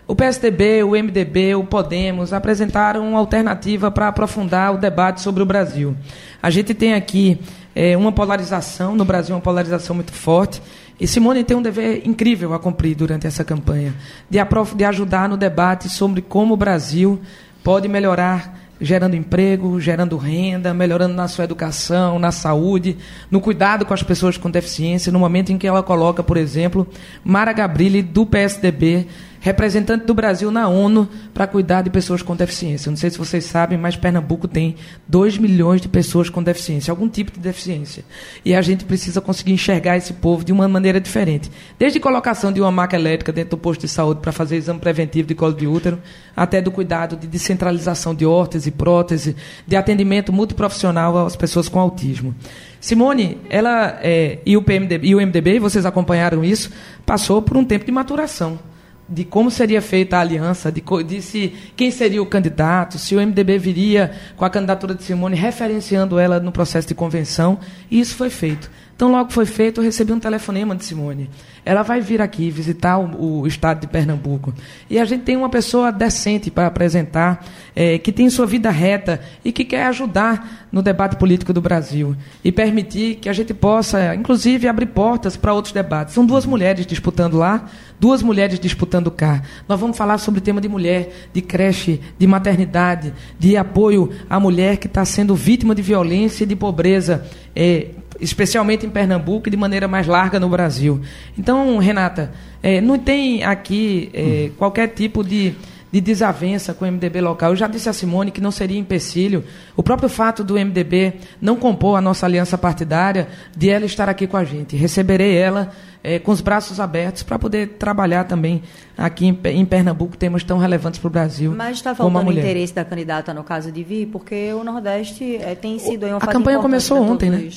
[0.08, 5.46] O PSDB, o MDB, o Podemos apresentaram uma alternativa para aprofundar o debate sobre o
[5.46, 5.96] Brasil.
[6.42, 7.40] A gente tem aqui
[7.74, 10.62] é, uma polarização no Brasil, uma polarização muito forte.
[11.00, 13.94] E Simone tem um dever incrível a cumprir durante essa campanha,
[14.30, 14.38] de,
[14.76, 17.20] de ajudar no debate sobre como o Brasil
[17.64, 22.98] pode melhorar, gerando emprego, gerando renda, melhorando na sua educação, na saúde,
[23.30, 26.88] no cuidado com as pessoas com deficiência, no momento em que ela coloca, por exemplo,
[27.24, 29.08] Mara Gabrilli, do PSDB,
[29.42, 32.88] representante do Brasil na ONU para cuidar de pessoas com deficiência.
[32.88, 34.76] Eu não sei se vocês sabem, mas Pernambuco tem
[35.08, 38.06] 2 milhões de pessoas com deficiência, algum tipo de deficiência.
[38.46, 41.52] E a gente precisa conseguir enxergar esse povo de uma maneira diferente.
[41.78, 45.28] Desde colocação de uma maca elétrica dentro do posto de saúde para fazer exame preventivo
[45.28, 46.00] de colo de útero,
[46.36, 49.36] até do cuidado de descentralização de órtese, prótese,
[49.66, 52.36] de atendimento multiprofissional às pessoas com autismo.
[52.80, 56.72] Simone, ela é, e, o PMDB, e o MDB, vocês acompanharam isso,
[57.08, 58.71] passou por um tempo de maturação
[59.12, 63.20] de como seria feita a aliança, de, de se, quem seria o candidato, se o
[63.20, 67.60] MDB viria com a candidatura de Simone, referenciando ela no processo de convenção,
[67.90, 68.72] e isso foi feito.
[68.96, 71.30] Então, logo foi feito, eu recebi um telefonema de Simone.
[71.64, 74.54] Ela vai vir aqui visitar o, o estado de Pernambuco.
[74.90, 77.46] E a gente tem uma pessoa decente para apresentar,
[77.76, 82.16] eh, que tem sua vida reta e que quer ajudar no debate político do Brasil.
[82.44, 86.14] E permitir que a gente possa, inclusive, abrir portas para outros debates.
[86.14, 89.44] São duas mulheres disputando lá, duas mulheres disputando cá.
[89.68, 94.40] Nós vamos falar sobre o tema de mulher, de creche, de maternidade, de apoio à
[94.40, 97.24] mulher que está sendo vítima de violência e de pobreza.
[97.56, 97.90] eh,
[98.22, 101.02] especialmente em Pernambuco e de maneira mais larga no Brasil.
[101.38, 105.56] Então, Renata, eh, não tem aqui eh, qualquer tipo de,
[105.92, 107.52] de desavença com o MDB local.
[107.52, 109.44] Eu já disse a Simone que não seria empecilho.
[109.76, 114.28] O próprio fato do MDB não compor a nossa aliança partidária, de ela estar aqui
[114.28, 114.76] com a gente.
[114.76, 115.72] Receberei ela
[116.04, 118.62] eh, com os braços abertos para poder trabalhar também
[118.98, 121.54] aqui em, em Pernambuco temas tão relevantes para o Brasil.
[121.56, 122.42] Mas está faltando mulher.
[122.42, 126.18] interesse da candidata no caso de vir, porque o Nordeste eh, tem sido aí uma
[126.18, 127.50] A campanha começou ontem, né?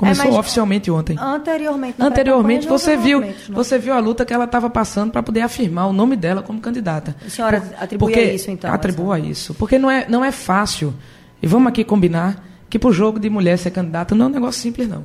[0.00, 1.14] Começou É, oficialmente ontem.
[1.20, 3.34] Anteriormente, Anteriormente, você viu, né?
[3.50, 6.58] você viu a luta que ela estava passando para poder afirmar o nome dela como
[6.58, 7.14] candidata.
[7.26, 8.72] A senhora atribui Porque a isso, então?
[8.72, 10.94] atribua essa- isso, porque não é não é fácil.
[11.42, 14.32] E vamos aqui combinar que para o jogo de mulher ser candidata não é um
[14.32, 15.04] negócio simples não.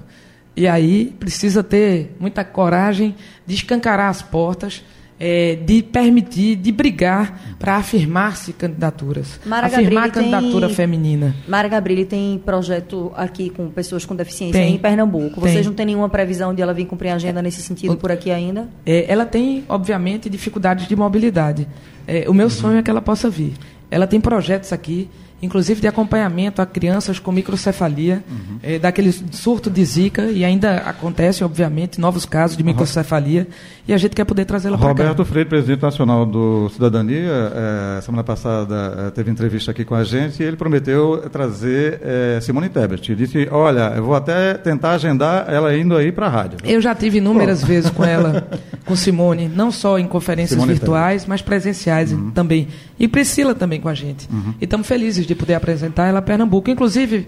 [0.55, 3.15] E aí precisa ter muita coragem
[3.45, 4.81] de escancarar as portas,
[5.19, 11.35] eh, de permitir, de brigar para afirmar-se candidaturas, Mara afirmar a Gabrilli candidatura tem- feminina.
[11.47, 14.75] Mara Gabrilli tem projeto aqui com pessoas com deficiência Tem.
[14.75, 15.39] em Pernambuco.
[15.41, 15.51] Tem.
[15.51, 18.29] Vocês não têm nenhuma previsão de ela vir cumprir a agenda nesse sentido por aqui
[18.31, 18.67] ainda?
[18.85, 21.67] É, ela tem, obviamente, dificuldades de mobilidade.
[22.07, 23.53] É, o meu sonho é que ela possa vir.
[23.89, 25.09] Ela tem projetos aqui,
[25.41, 28.23] inclusive de acompanhamento a crianças com microcefalia,
[28.63, 33.47] é, daquele surto de Zika, e ainda acontece, obviamente, novos casos de microcefalia,
[33.87, 35.03] e a gente quer poder trazê-la para cá.
[35.03, 40.03] Roberto Freire, presidente nacional do Cidadania, eh, semana passada eh, teve entrevista aqui com a
[40.03, 43.11] gente e ele prometeu trazer eh, Simone Tebet.
[43.11, 46.57] Ele disse: Olha, eu vou até tentar agendar ela indo aí para a rádio.
[46.63, 48.47] Eu já tive inúmeras vezes com ela,
[48.85, 52.67] com Simone, não só em conferências Simone virtuais, mas presenciais também.
[52.99, 54.27] E Priscila também com a gente.
[54.59, 56.71] E estamos felizes de poder apresentar ela a Pernambuco.
[56.71, 57.27] Inclusive,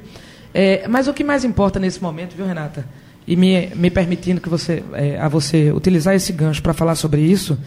[0.54, 2.84] é, mas o que mais importa nesse momento, viu, Renata?
[3.28, 7.22] E me, me permitindo que você, é, a você utilizar esse gancho para falar sobre
[7.22, 7.58] isso,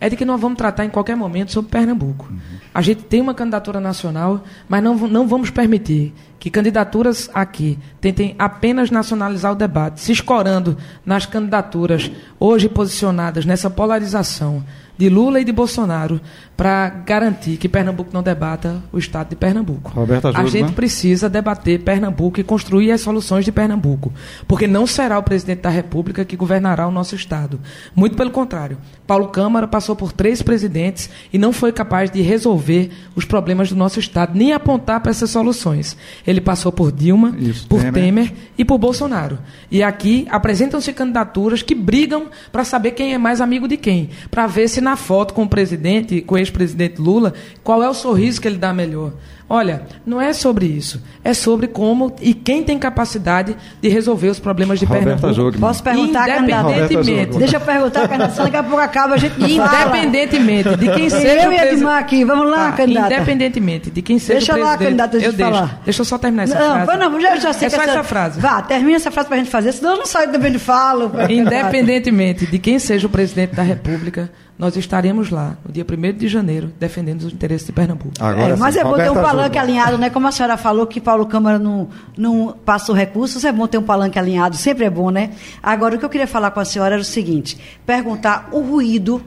[0.00, 2.32] é de que nós vamos tratar em qualquer momento sobre Pernambuco.
[2.72, 8.34] A gente tem uma candidatura nacional, mas não, não vamos permitir que candidaturas aqui tentem
[8.38, 14.64] apenas nacionalizar o debate, se escorando nas candidaturas hoje posicionadas nessa polarização
[15.00, 16.20] de Lula e de Bolsonaro
[16.54, 19.90] para garantir que Pernambuco não debata o estado de Pernambuco.
[20.34, 20.72] A gente né?
[20.76, 24.12] precisa debater Pernambuco e construir as soluções de Pernambuco,
[24.46, 27.58] porque não será o presidente da República que governará o nosso estado.
[27.96, 28.76] Muito pelo contrário.
[29.06, 33.76] Paulo Câmara passou por três presidentes e não foi capaz de resolver os problemas do
[33.76, 35.96] nosso estado, nem apontar para essas soluções.
[36.26, 37.94] Ele passou por Dilma, Isso, por Temer.
[37.94, 39.38] Temer e por Bolsonaro.
[39.70, 44.46] E aqui apresentam-se candidaturas que brigam para saber quem é mais amigo de quem, para
[44.46, 48.40] ver se na foto com o presidente, com o ex-presidente Lula, qual é o sorriso
[48.40, 49.12] que ele dá melhor.
[49.52, 51.02] Olha, não é sobre isso.
[51.24, 55.32] É sobre como e quem tem capacidade de resolver os problemas de Roberta Pernambuco.
[55.32, 55.60] Jogman.
[55.60, 57.36] Posso perguntar, Independentemente.
[57.36, 61.52] Deixa eu perguntar, candidato, daqui a pouco acaba, a gente Independentemente de quem seja Eu
[61.52, 62.76] e Edmar aqui, vamos lá, tá.
[62.76, 63.12] candidata.
[63.12, 64.78] Independentemente de quem seja deixa o presidente.
[64.78, 65.52] Deixa lá, candidata, eu deixo.
[65.52, 65.80] falar.
[65.84, 66.98] Deixa eu só terminar essa não, frase.
[67.00, 67.90] Não, já, já sei é só essa...
[67.90, 68.40] essa frase.
[68.40, 71.10] Vá, termina essa frase pra gente fazer, senão eu não saio também de falo.
[71.28, 74.30] Independentemente de quem seja o presidente da República,
[74.60, 78.12] nós estaremos lá, no dia 1 de janeiro, defendendo os interesses de Pernambuco.
[78.20, 80.10] Agora, é, mas é bom ter um palanque alinhado, né?
[80.10, 83.82] Como a senhora falou que Paulo Câmara não, não passou recursos, é bom ter um
[83.82, 85.30] palanque alinhado, sempre é bom, né?
[85.62, 89.22] Agora, o que eu queria falar com a senhora era o seguinte: perguntar o ruído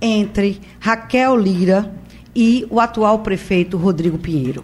[0.00, 1.92] entre Raquel Lira
[2.32, 4.62] e o atual prefeito Rodrigo Pinheiro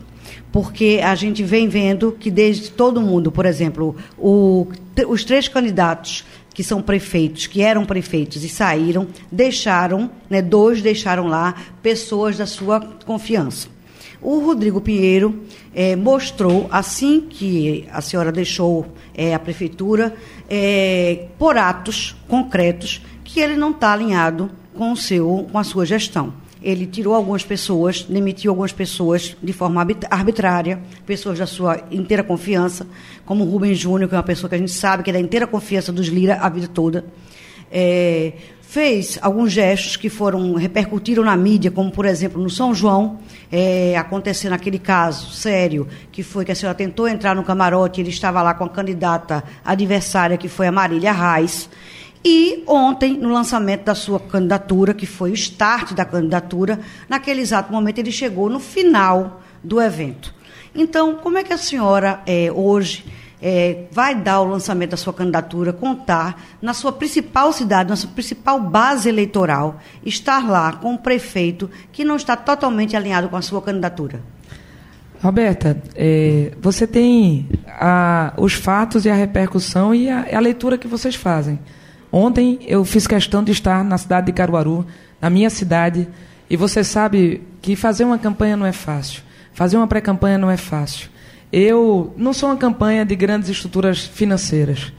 [0.52, 4.68] porque a gente vem vendo que desde todo mundo, por exemplo, o,
[5.08, 11.26] os três candidatos que são prefeitos, que eram prefeitos e saíram, deixaram, né, dois deixaram
[11.26, 13.68] lá pessoas da sua confiança.
[14.20, 15.42] O Rodrigo Pinheiro
[15.74, 20.14] é, mostrou, assim que a senhora deixou é, a prefeitura,
[20.48, 25.84] é, por atos concretos, que ele não está alinhado com, o seu, com a sua
[25.84, 32.22] gestão ele tirou algumas pessoas, demitiu algumas pessoas de forma arbitrária, pessoas da sua inteira
[32.22, 32.86] confiança,
[33.24, 35.20] como o Rubem Júnior, que é uma pessoa que a gente sabe que é da
[35.20, 37.04] inteira confiança dos Lira a vida toda.
[37.70, 38.32] É,
[38.72, 43.18] fez alguns gestos que foram repercutiram na mídia, como por exemplo no São João,
[43.50, 48.08] é, acontecendo aquele caso sério, que foi que a senhora tentou entrar no camarote, ele
[48.08, 51.68] estava lá com a candidata adversária, que foi a Marília Reis.
[52.24, 57.72] E ontem, no lançamento da sua candidatura, que foi o start da candidatura, naquele exato
[57.72, 60.32] momento ele chegou no final do evento.
[60.74, 63.04] Então, como é que a senhora é, hoje
[63.42, 68.10] é, vai dar o lançamento da sua candidatura, contar na sua principal cidade, na sua
[68.10, 73.42] principal base eleitoral, estar lá com um prefeito que não está totalmente alinhado com a
[73.42, 74.20] sua candidatura?
[75.20, 80.86] Roberta, é, você tem a, os fatos e a repercussão e a, a leitura que
[80.86, 81.58] vocês fazem.
[82.12, 84.86] Ontem eu fiz questão de estar na cidade de Caruaru,
[85.18, 86.06] na minha cidade,
[86.50, 89.22] e você sabe que fazer uma campanha não é fácil.
[89.54, 91.08] Fazer uma pré-campanha não é fácil.
[91.50, 94.92] Eu não sou uma campanha de grandes estruturas financeiras,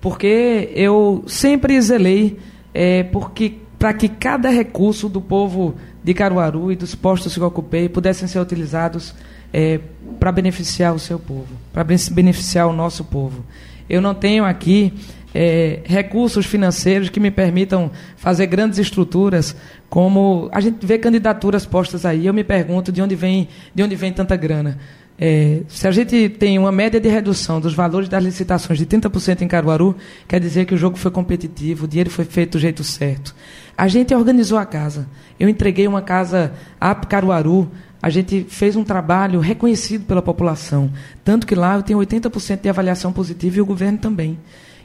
[0.00, 2.38] porque eu sempre zelei
[2.74, 7.46] é, porque para que cada recurso do povo de Caruaru e dos postos que eu
[7.46, 9.14] ocupei pudessem ser utilizados
[9.52, 9.80] é,
[10.18, 13.44] para beneficiar o seu povo, para beneficiar o nosso povo.
[13.88, 14.92] Eu não tenho aqui
[15.38, 19.54] é, recursos financeiros que me permitam fazer grandes estruturas,
[19.86, 22.26] como a gente vê candidaturas postas aí.
[22.26, 24.78] Eu me pergunto de onde vem, de onde vem tanta grana.
[25.18, 29.42] É, se a gente tem uma média de redução dos valores das licitações de 30%
[29.42, 29.94] em Caruaru,
[30.26, 33.34] quer dizer que o jogo foi competitivo, o dinheiro foi feito do jeito certo.
[33.76, 35.06] A gente organizou a casa.
[35.38, 37.70] Eu entreguei uma casa a Caruaru.
[38.00, 40.90] A gente fez um trabalho reconhecido pela população.
[41.22, 44.38] Tanto que lá eu tenho 80% de avaliação positiva e o governo também.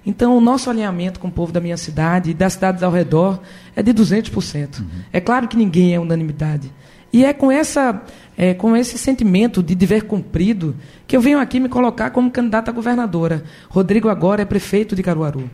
[0.05, 3.39] Então, o nosso alinhamento com o povo da minha cidade e das cidades ao redor
[3.75, 4.79] é de 200%.
[4.79, 4.87] Uhum.
[5.13, 6.71] É claro que ninguém é unanimidade.
[7.13, 8.01] E é com, essa,
[8.37, 10.75] é com esse sentimento de dever cumprido
[11.05, 13.43] que eu venho aqui me colocar como candidata a governadora.
[13.69, 15.49] Rodrigo agora é prefeito de Caruaru.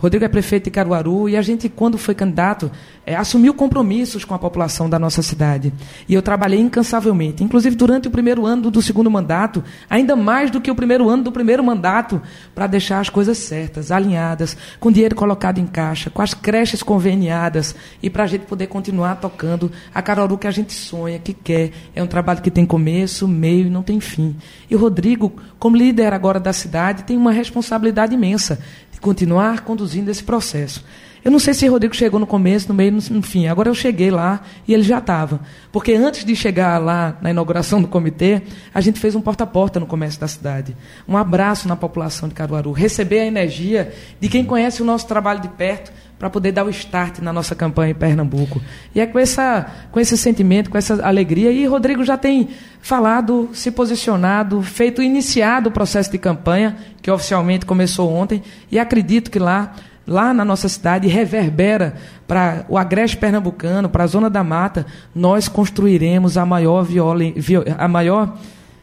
[0.00, 2.70] Rodrigo é prefeito de Caruaru e a gente, quando foi candidato,
[3.04, 5.74] é, assumiu compromissos com a população da nossa cidade.
[6.08, 10.58] E eu trabalhei incansavelmente, inclusive durante o primeiro ano do segundo mandato, ainda mais do
[10.58, 12.20] que o primeiro ano do primeiro mandato,
[12.54, 17.76] para deixar as coisas certas, alinhadas, com dinheiro colocado em caixa, com as creches conveniadas
[18.02, 21.72] e para a gente poder continuar tocando a Caruaru que a gente sonha, que quer.
[21.94, 24.34] É um trabalho que tem começo, meio e não tem fim.
[24.70, 28.58] E o Rodrigo, como líder agora da cidade, tem uma responsabilidade imensa
[29.00, 30.84] continuar conduzindo esse processo.
[31.22, 33.46] Eu não sei se Rodrigo chegou no começo, no meio, no fim.
[33.46, 35.40] Agora eu cheguei lá e ele já estava.
[35.70, 38.40] Porque antes de chegar lá na inauguração do comitê,
[38.72, 40.74] a gente fez um porta a porta no comércio da cidade.
[41.06, 42.72] Um abraço na população de Caruaru.
[42.72, 46.68] Receber a energia de quem conhece o nosso trabalho de perto para poder dar o
[46.68, 48.60] start na nossa campanha em Pernambuco.
[48.94, 51.50] E é com, essa, com esse sentimento, com essa alegria.
[51.50, 52.50] E Rodrigo já tem
[52.82, 58.42] falado, se posicionado, feito, iniciado o processo de campanha, que oficialmente começou ontem.
[58.70, 59.74] E acredito que lá
[60.06, 61.94] lá na nossa cidade reverbera
[62.26, 67.34] para o agreste pernambucano, para a zona da mata, nós construiremos a maior, violen,
[67.78, 68.36] a maior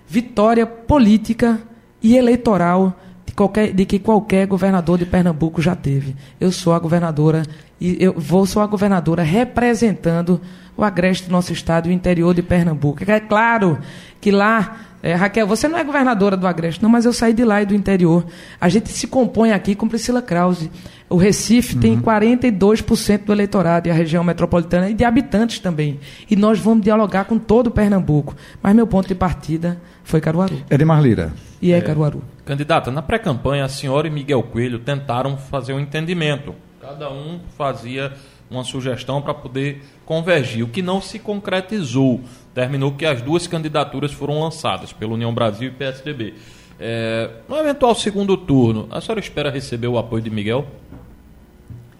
[0.07, 1.59] vitória política
[2.01, 2.97] e eleitoral
[3.37, 6.15] qualquer, de que qualquer governador de Pernambuco já teve.
[6.41, 7.43] Eu sou a governadora
[7.79, 10.41] e eu vou sou a governadora representando
[10.75, 13.03] o agreste do nosso estado e o interior de Pernambuco.
[13.07, 13.77] É claro
[14.19, 17.45] que lá é, Raquel, você não é governadora do Agreste, não, mas eu saí de
[17.45, 18.25] lá e do interior.
[18.59, 20.71] A gente se compõe aqui com Priscila Krause.
[21.07, 21.79] O Recife uhum.
[21.81, 25.99] tem 42% do eleitorado e a região metropolitana e de habitantes também.
[26.29, 28.35] E nós vamos dialogar com todo o Pernambuco.
[28.61, 30.57] Mas meu ponto de partida foi Caruaru.
[30.69, 31.31] Edmar Lira.
[31.61, 32.23] E é, é Caruaru.
[32.45, 36.53] Candidata, na pré-campanha, a senhora e Miguel Coelho tentaram fazer um entendimento.
[36.79, 38.13] Cada um fazia
[38.49, 42.21] uma sugestão para poder convergir, o que não se concretizou.
[42.53, 46.35] Terminou que as duas candidaturas foram lançadas pela União Brasil e PSDB.
[46.79, 50.65] É, no eventual segundo turno, a senhora espera receber o apoio de Miguel?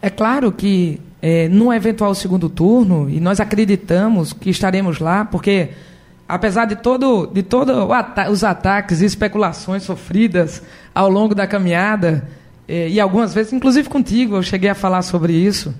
[0.01, 5.69] É claro que é, no eventual segundo turno, e nós acreditamos que estaremos lá, porque
[6.27, 10.61] apesar de todo, de todo ata os ataques e especulações sofridas
[10.93, 12.27] ao longo da caminhada,
[12.67, 15.73] é, e algumas vezes, inclusive contigo, eu cheguei a falar sobre isso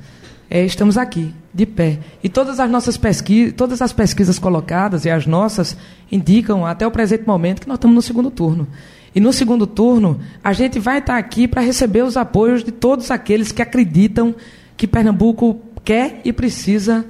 [0.50, 2.00] é, estamos aqui, de pé.
[2.24, 5.76] E todas as nossas pesquisas, todas as pesquisas colocadas e as nossas
[6.12, 8.68] indicam até o presente momento que nós estamos no segundo turno.
[9.14, 13.12] E no segundo turno, a gente vai estar aqui para receber os apoios de todos
[13.12, 14.36] aqueles que acreditam
[14.76, 17.06] que Pernambuco quer e precisa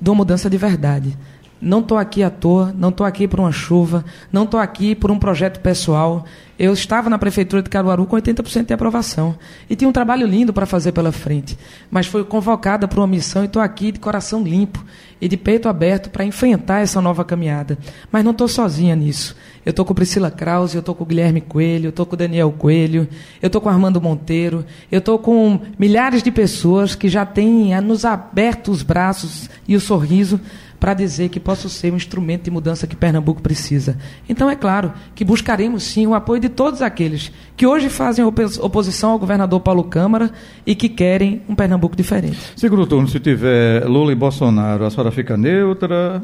[0.00, 1.16] de uma mudança de verdade.
[1.60, 5.10] Não estou aqui à toa, não estou aqui por uma chuva, não estou aqui por
[5.10, 6.24] um projeto pessoal.
[6.56, 9.36] Eu estava na prefeitura de Caruaru com 80% de aprovação.
[9.70, 11.56] E tinha um trabalho lindo para fazer pela frente.
[11.88, 14.84] Mas fui convocada para uma missão e estou aqui de coração limpo
[15.20, 17.78] e de peito aberto para enfrentar essa nova caminhada.
[18.10, 19.36] Mas não estou sozinha nisso.
[19.64, 23.06] Eu estou com Priscila Krause, eu estou com Guilherme Coelho, eu estou com Daniel Coelho,
[23.42, 28.04] eu estou com Armando Monteiro, eu estou com milhares de pessoas que já têm nos
[28.04, 30.40] aberto os braços e o sorriso
[30.78, 33.96] para dizer que posso ser um instrumento de mudança que Pernambuco precisa.
[34.28, 39.10] Então, é claro que buscaremos sim o apoio de todos aqueles que hoje fazem oposição
[39.10, 40.30] ao governador Paulo Câmara
[40.66, 42.38] e que querem um Pernambuco diferente.
[42.56, 46.22] Segundo turno, se tiver Lula e Bolsonaro, a senhora fica neutra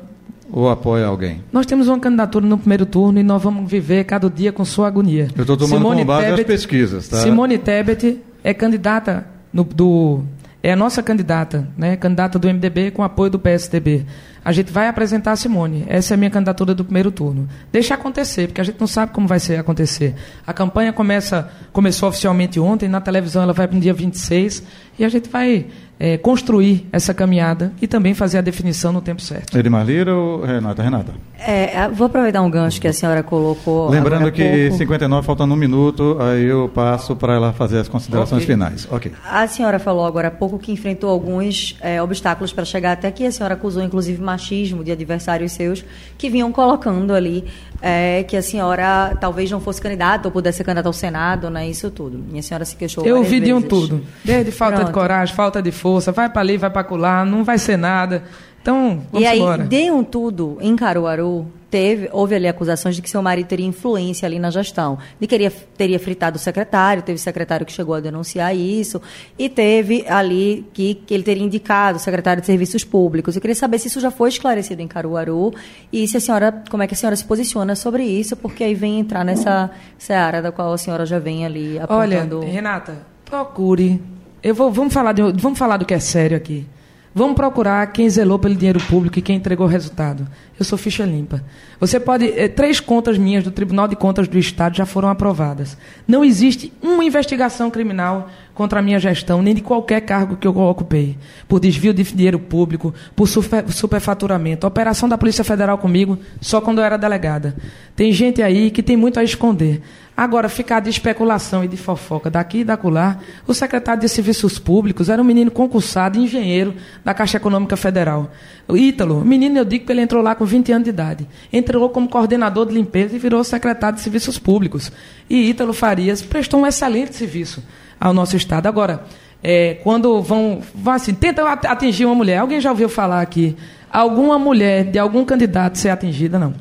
[0.50, 1.42] ou apoia alguém?
[1.52, 4.86] Nós temos uma candidatura no primeiro turno e nós vamos viver cada dia com sua
[4.86, 5.28] agonia.
[5.34, 7.16] Eu estou tomando Simone com base Tebet, as pesquisas, tá?
[7.18, 10.22] Simone Tebet é candidata no, do
[10.62, 11.96] é a nossa candidata, né?
[11.96, 14.06] Candidata do MDB com apoio do PSDB
[14.44, 15.84] a gente vai apresentar a Simone.
[15.88, 17.48] Essa é a minha candidatura do primeiro turno.
[17.72, 20.14] Deixa acontecer, porque a gente não sabe como vai ser acontecer.
[20.46, 24.62] A campanha começa, começou oficialmente ontem, na televisão ela vai para o dia 26,
[24.98, 25.66] e a gente vai
[26.04, 29.56] é, construir essa caminhada e também fazer a definição no tempo certo.
[29.56, 30.82] Edmar Lira ou Renata?
[30.82, 31.14] Renata.
[31.38, 33.88] É, vou aproveitar um gancho que a senhora colocou.
[33.88, 34.76] Lembrando que pouco.
[34.76, 38.54] 59 faltando um minuto, aí eu passo para ela fazer as considerações okay.
[38.54, 38.86] finais.
[38.90, 39.12] Ok.
[39.24, 43.24] A senhora falou agora há pouco que enfrentou alguns é, obstáculos para chegar até aqui.
[43.24, 45.82] A senhora acusou, inclusive, machismo de adversários seus
[46.18, 47.46] que vinham colocando ali
[47.80, 51.68] é, que a senhora talvez não fosse candidata ou pudesse ser candidata ao Senado, né?
[51.68, 52.24] Isso tudo.
[52.32, 53.04] E a senhora se queixou.
[53.04, 54.02] Eu ouvi de um tudo.
[54.24, 54.88] Desde falta Pronto.
[54.88, 58.22] de coragem, falta de força, vai para ali, vai para colar, não vai ser nada.
[58.64, 59.64] Então, vamos E aí, embora.
[59.64, 64.24] de um tudo em Caruaru, teve, houve ali acusações de que seu marido teria influência
[64.24, 68.56] ali na gestão, de que teria fritado o secretário, teve secretário que chegou a denunciar
[68.56, 69.02] isso,
[69.38, 73.34] e teve ali que, que ele teria indicado o secretário de Serviços Públicos.
[73.34, 75.52] Eu queria saber se isso já foi esclarecido em Caruaru
[75.92, 78.74] e se a senhora, como é que a senhora se posiciona sobre isso, porque aí
[78.74, 82.38] vem entrar nessa seara da qual a senhora já vem ali apontando...
[82.38, 84.00] Olha, Renata, procure.
[84.44, 86.66] Eu vou, vamos, falar de, vamos falar do que é sério aqui.
[87.14, 90.26] Vamos procurar quem zelou pelo dinheiro público e quem entregou resultado.
[90.58, 91.42] Eu sou ficha limpa.
[91.80, 92.26] Você pode.
[92.26, 95.78] Eh, três contas minhas do Tribunal de Contas do Estado já foram aprovadas.
[96.08, 100.54] Não existe uma investigação criminal contra a minha gestão, nem de qualquer cargo que eu
[100.58, 101.16] ocupei.
[101.48, 104.66] Por desvio de dinheiro público, por super, superfaturamento.
[104.66, 107.56] operação da Polícia Federal comigo, só quando eu era delegada.
[107.96, 109.80] Tem gente aí que tem muito a esconder.
[110.16, 115.08] Agora, ficar de especulação e de fofoca daqui e dacular, o secretário de Serviços Públicos
[115.08, 116.72] era um menino concursado, engenheiro
[117.04, 118.30] da Caixa Econômica Federal.
[118.68, 121.26] O Ítalo, menino, eu digo que ele entrou lá com 20 anos de idade.
[121.52, 124.92] Entrou como coordenador de limpeza e virou secretário de Serviços Públicos.
[125.28, 127.60] E Ítalo Farias prestou um excelente serviço
[127.98, 128.68] ao nosso Estado.
[128.68, 129.04] Agora,
[129.42, 133.56] é, quando vão, vão assim, tentam atingir uma mulher, alguém já ouviu falar aqui,
[133.90, 136.38] alguma mulher de algum candidato ser atingida?
[136.38, 136.54] Não.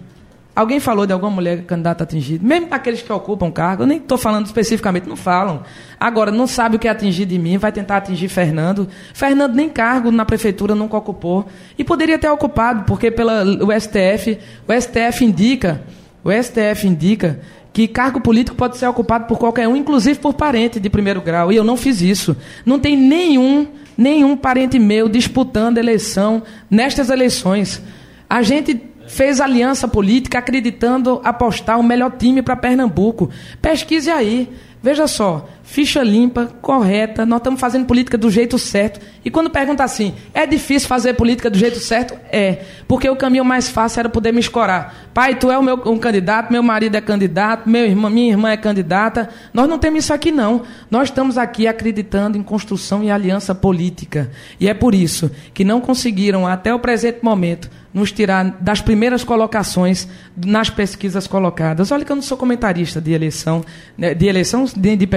[0.55, 2.45] Alguém falou de alguma mulher candidata atingida?
[2.45, 5.63] Mesmo aqueles que ocupam cargo, eu nem estou falando especificamente, não falam.
[5.99, 8.87] Agora, não sabe o que é atingir de mim, vai tentar atingir Fernando.
[9.15, 11.47] Fernando nem cargo na prefeitura nunca ocupou.
[11.75, 14.37] E poderia ter ocupado, porque pela, o STF,
[14.67, 15.81] o STF indica,
[16.23, 17.39] o STF indica
[17.73, 21.51] que cargo político pode ser ocupado por qualquer um, inclusive por parente de primeiro grau.
[21.51, 22.37] E eu não fiz isso.
[22.63, 27.81] Não tem nenhum, nenhum parente meu disputando eleição nestas eleições.
[28.29, 33.29] A gente fez aliança política acreditando apostar o melhor time para Pernambuco.
[33.61, 34.49] Pesquise aí.
[34.81, 38.99] Veja só, ficha limpa, correta, nós estamos fazendo política do jeito certo.
[39.25, 42.15] E quando pergunta assim, é difícil fazer política do jeito certo?
[42.31, 45.09] É, porque o caminho mais fácil era poder me escorar.
[45.15, 48.51] Pai, tu é o meu um candidato, meu marido é candidato, meu irmão, minha irmã
[48.51, 49.27] é candidata.
[49.51, 50.61] Nós não temos isso aqui não.
[50.91, 54.29] Nós estamos aqui acreditando em construção e aliança política.
[54.59, 59.23] E é por isso que não conseguiram até o presente momento nos tirar das primeiras
[59.23, 61.91] colocações nas pesquisas colocadas.
[61.91, 63.63] Olha que eu não sou comentarista de eleição,
[63.97, 65.07] né, de eleição de, de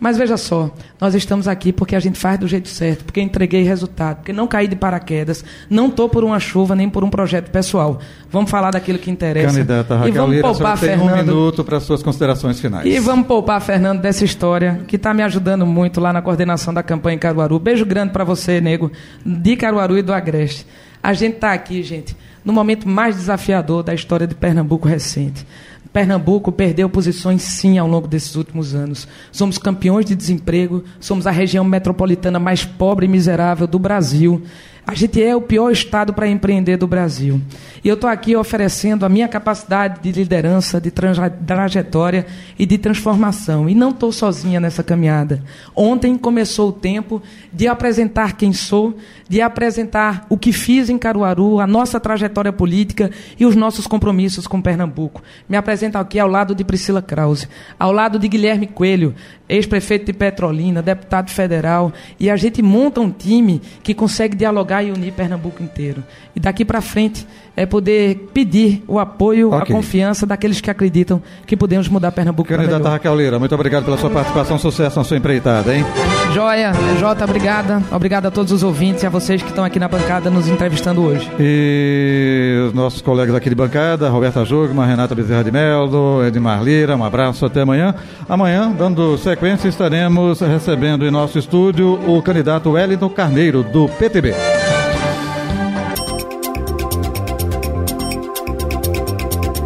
[0.00, 3.64] Mas veja só, nós estamos aqui porque a gente faz do jeito certo, porque entreguei
[3.64, 7.50] resultado, porque não caí de paraquedas, não estou por uma chuva nem por um projeto
[7.50, 7.98] pessoal.
[8.30, 9.54] Vamos falar daquilo que interessa.
[9.54, 11.12] Candidata Raquel e vamos Lira, poupar tem Fernando.
[11.12, 12.86] um minuto para suas considerações finais.
[12.86, 16.82] E vamos poupar Fernando dessa história que está me ajudando muito lá na coordenação da
[16.82, 17.58] campanha em Caruaru.
[17.58, 18.92] Beijo grande para você, nego,
[19.26, 20.64] de Caruaru e do Agreste.
[21.02, 25.44] A gente está aqui, gente, no momento mais desafiador da história de Pernambuco recente.
[25.92, 29.08] Pernambuco perdeu posições sim ao longo desses últimos anos.
[29.32, 34.42] Somos campeões de desemprego, somos a região metropolitana mais pobre e miserável do Brasil.
[34.88, 37.38] A gente é o pior estado para empreender do Brasil.
[37.84, 42.24] E eu estou aqui oferecendo a minha capacidade de liderança, de trajetória
[42.58, 43.68] e de transformação.
[43.68, 45.44] E não estou sozinha nessa caminhada.
[45.76, 47.22] Ontem começou o tempo
[47.52, 48.96] de apresentar quem sou,
[49.28, 54.46] de apresentar o que fiz em Caruaru, a nossa trajetória política e os nossos compromissos
[54.46, 55.22] com Pernambuco.
[55.48, 57.48] Me apresento aqui ao lado de Priscila Krause,
[57.78, 59.14] ao lado de Guilherme Coelho,
[59.48, 61.92] ex-prefeito de Petrolina, deputado federal.
[62.18, 66.02] E a gente monta um time que consegue dialogar e unir Pernambuco inteiro.
[66.34, 67.26] E daqui para frente
[67.56, 69.60] é poder pedir o apoio, okay.
[69.60, 72.48] a confiança daqueles que acreditam que podemos mudar Pernambuco.
[72.48, 74.58] Candidata Raquel Lira, muito obrigado pela sua participação.
[74.58, 75.84] Sucesso na sua empreitada, hein?
[76.32, 77.82] Joia, Jota, obrigada.
[77.90, 81.02] Obrigada a todos os ouvintes e a vocês que estão aqui na bancada nos entrevistando
[81.02, 81.30] hoje.
[81.38, 86.96] E os nossos colegas aqui de bancada, Roberta Jogma, Renata Bezerra de Meldo, Edmar Lira,
[86.96, 87.94] um abraço até amanhã.
[88.28, 94.34] Amanhã, dando sequência, estaremos recebendo em nosso estúdio o candidato Wellington Carneiro, do PTB.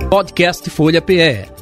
[0.09, 1.62] Podcast Folha PE.